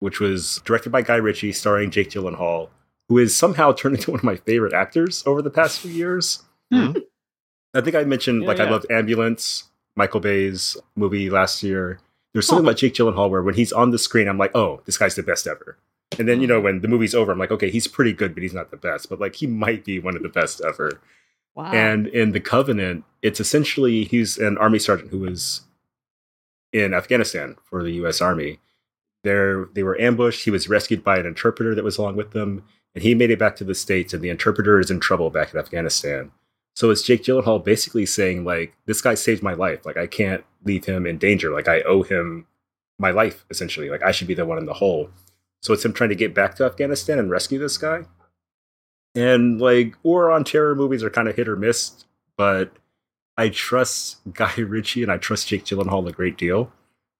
[0.04, 2.68] which was directed by Guy Ritchie, starring Jake Gyllenhaal,
[3.08, 6.42] who has somehow turned into one of my favorite actors over the past few years.
[6.70, 6.92] Hmm.
[7.72, 9.64] I think I mentioned Yeah, like I loved Ambulance,
[9.96, 12.00] Michael Bay's movie last year.
[12.34, 14.98] There's something about Jake Gyllenhaal where when he's on the screen, I'm like, oh, this
[14.98, 15.78] guy's the best ever.
[16.18, 18.42] And then you know when the movie's over, I'm like, okay, he's pretty good, but
[18.42, 19.08] he's not the best.
[19.08, 21.00] But like he might be one of the best ever.
[21.54, 21.72] Wow.
[21.72, 25.62] And in the Covenant, it's essentially he's an army sergeant who was
[26.74, 28.20] in Afghanistan for the U.S.
[28.20, 28.58] Army.
[29.24, 30.44] There, they were ambushed.
[30.44, 32.62] He was rescued by an interpreter that was along with them,
[32.94, 34.14] and he made it back to the states.
[34.14, 36.30] And the interpreter is in trouble back in Afghanistan.
[36.76, 39.84] So it's Jake Gyllenhaal basically saying like, "This guy saved my life.
[39.84, 41.50] Like I can't leave him in danger.
[41.50, 42.46] Like I owe him
[42.98, 43.90] my life essentially.
[43.90, 45.10] Like I should be the one in the hole."
[45.62, 48.04] So it's him trying to get back to Afghanistan and rescue this guy.
[49.14, 52.04] And like war on terror movies are kind of hit or miss,
[52.36, 52.72] but
[53.36, 56.72] I trust Guy Ritchie and I trust Jake Gyllenhaal a great deal.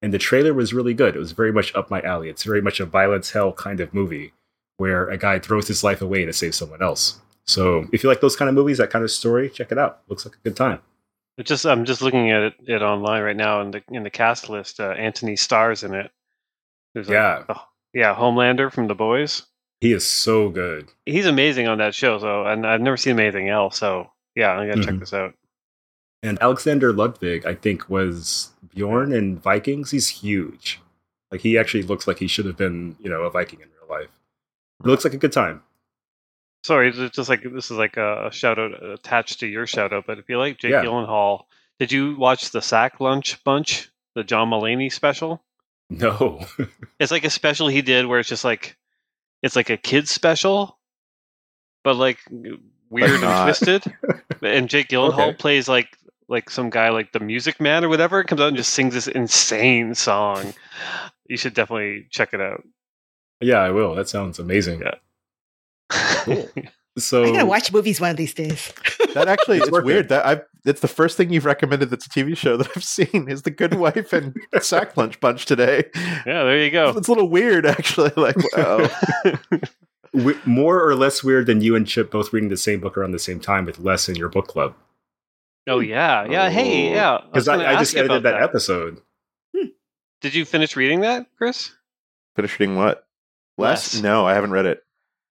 [0.05, 1.17] And the trailer was really good.
[1.17, 2.29] It was very much up my alley.
[2.29, 4.35] It's very much a violence hell kind of movie
[4.77, 7.21] where a guy throws his life away to save someone else.
[7.47, 10.01] So if you like those kind of movies, that kind of story, check it out.
[10.09, 10.81] Looks like a good time.
[11.39, 14.11] It just I'm just looking at it, it online right now in the in the
[14.11, 14.79] cast list.
[14.79, 16.11] Uh, Antony Starr's in it.
[16.93, 17.45] There's like- Yeah.
[17.49, 17.63] oh,
[17.95, 19.43] yeah, Homelander from The Boys.
[19.81, 20.91] He is so good.
[21.07, 22.19] He's amazing on that show.
[22.19, 23.79] So and I've never seen him anything else.
[23.79, 25.01] So yeah, I'm gonna check Mhm.
[25.01, 25.33] this out.
[26.25, 29.91] And Alexander Ludwig, I think, was Bjorn in Vikings.
[29.91, 30.81] He's huge.
[31.31, 33.91] Like he actually looks like he should have been, you know, a Viking in real
[34.01, 34.11] life.
[34.81, 35.63] It looks like a good time.
[36.65, 39.93] Sorry, it's just like this is like a, a shout out attached to your shout
[39.93, 40.07] out.
[40.07, 40.83] But if you like Jake Yeah.
[40.85, 41.45] Gyllenhaal,
[41.79, 45.43] did you watch the Sack Lunch Bunch, the John Mulaney special?
[45.91, 46.41] No.
[46.99, 48.79] It's like a special he did where it's just like
[49.43, 50.79] it's like a kids special,
[51.83, 52.19] but like
[52.89, 53.85] weird and twisted.
[54.43, 55.37] And Jake Gyllenhaal Okay.
[55.37, 55.99] plays like
[56.29, 59.09] like some guy like the Music Man or whatever comes out and just sings this
[59.09, 60.55] insane song.
[61.27, 62.65] You should definitely check it out.
[63.41, 63.95] yeah, I will.
[63.95, 64.83] That sounds amazing.
[64.83, 64.95] Yeah.
[65.91, 66.49] Cool.
[66.97, 68.73] So I gotta watch movies one of these days.
[69.15, 70.09] That actually It's it's, weird.
[70.11, 73.29] That I it's the first thing you've recommended that's a TV show that I've seen
[73.29, 75.85] is The Good Wife and Sack Lunch Bunch today.
[75.95, 76.91] yeah, there you go.
[76.91, 78.13] It's a little weird actually.
[78.17, 78.89] Like wow.
[80.45, 83.19] more or less weird than you and Chip both reading the same book around the
[83.19, 84.77] same time with less in your book club.
[85.69, 86.51] Oh yeah, yeah.
[86.51, 86.95] Hey, Oh.
[86.95, 87.19] yeah.
[87.33, 89.01] Because I, gonna I, just edited about that, episode.
[90.21, 91.71] Did you finish reading that, Chris?
[92.37, 93.07] Finish reading what?
[93.59, 93.95] Less?
[93.95, 94.03] Less.
[94.03, 94.81] No, I haven't read it.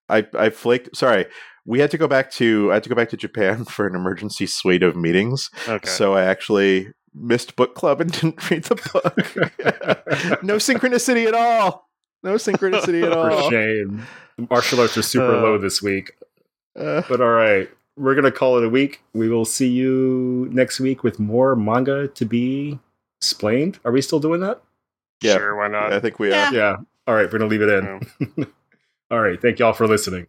[0.09, 0.95] I I flaked.
[0.95, 1.25] Sorry,
[1.65, 3.95] we had to go back to I had to go back to Japan for an
[3.95, 5.49] emergency suite of meetings.
[5.67, 5.89] Okay.
[5.89, 10.43] So I actually missed book club and didn't read the book.
[10.43, 11.89] no synchronicity at all.
[12.23, 13.49] No synchronicity at For all.
[13.49, 14.03] shame.
[14.49, 15.41] Martial arts are super Uh.
[15.41, 16.13] low this week.
[16.75, 19.01] Uh, But all right, we're going to call it a week.
[19.13, 22.79] We will see you next week with more manga to be
[23.19, 23.79] explained.
[23.85, 24.61] Are we still doing that?
[25.21, 25.35] Yeah.
[25.37, 25.93] Sure, why not?
[25.93, 26.49] I think we Yeah.
[26.49, 26.53] are.
[26.53, 26.75] Yeah.
[27.07, 28.47] All right, we're going to leave it in.
[29.11, 29.41] all right.
[29.41, 30.25] Thank y'all for listening.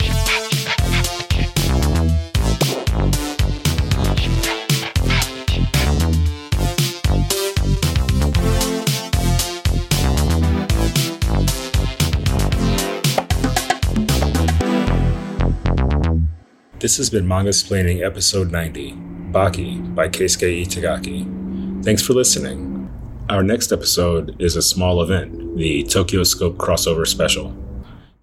[16.85, 18.93] This has been Mangasplaining Episode 90,
[19.33, 21.83] Baki by Keisuke Itagaki.
[21.83, 22.91] Thanks for listening.
[23.31, 27.57] Our next episode is a small event, the Tokyoscope crossover special.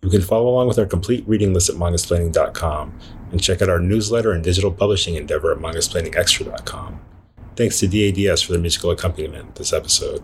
[0.03, 2.99] You can follow along with our complete reading list at mangasplaining.com
[3.31, 7.01] and check out our newsletter and digital publishing endeavor at mangasplainingextra.com.
[7.55, 10.23] Thanks to DADS for the musical accompaniment this episode.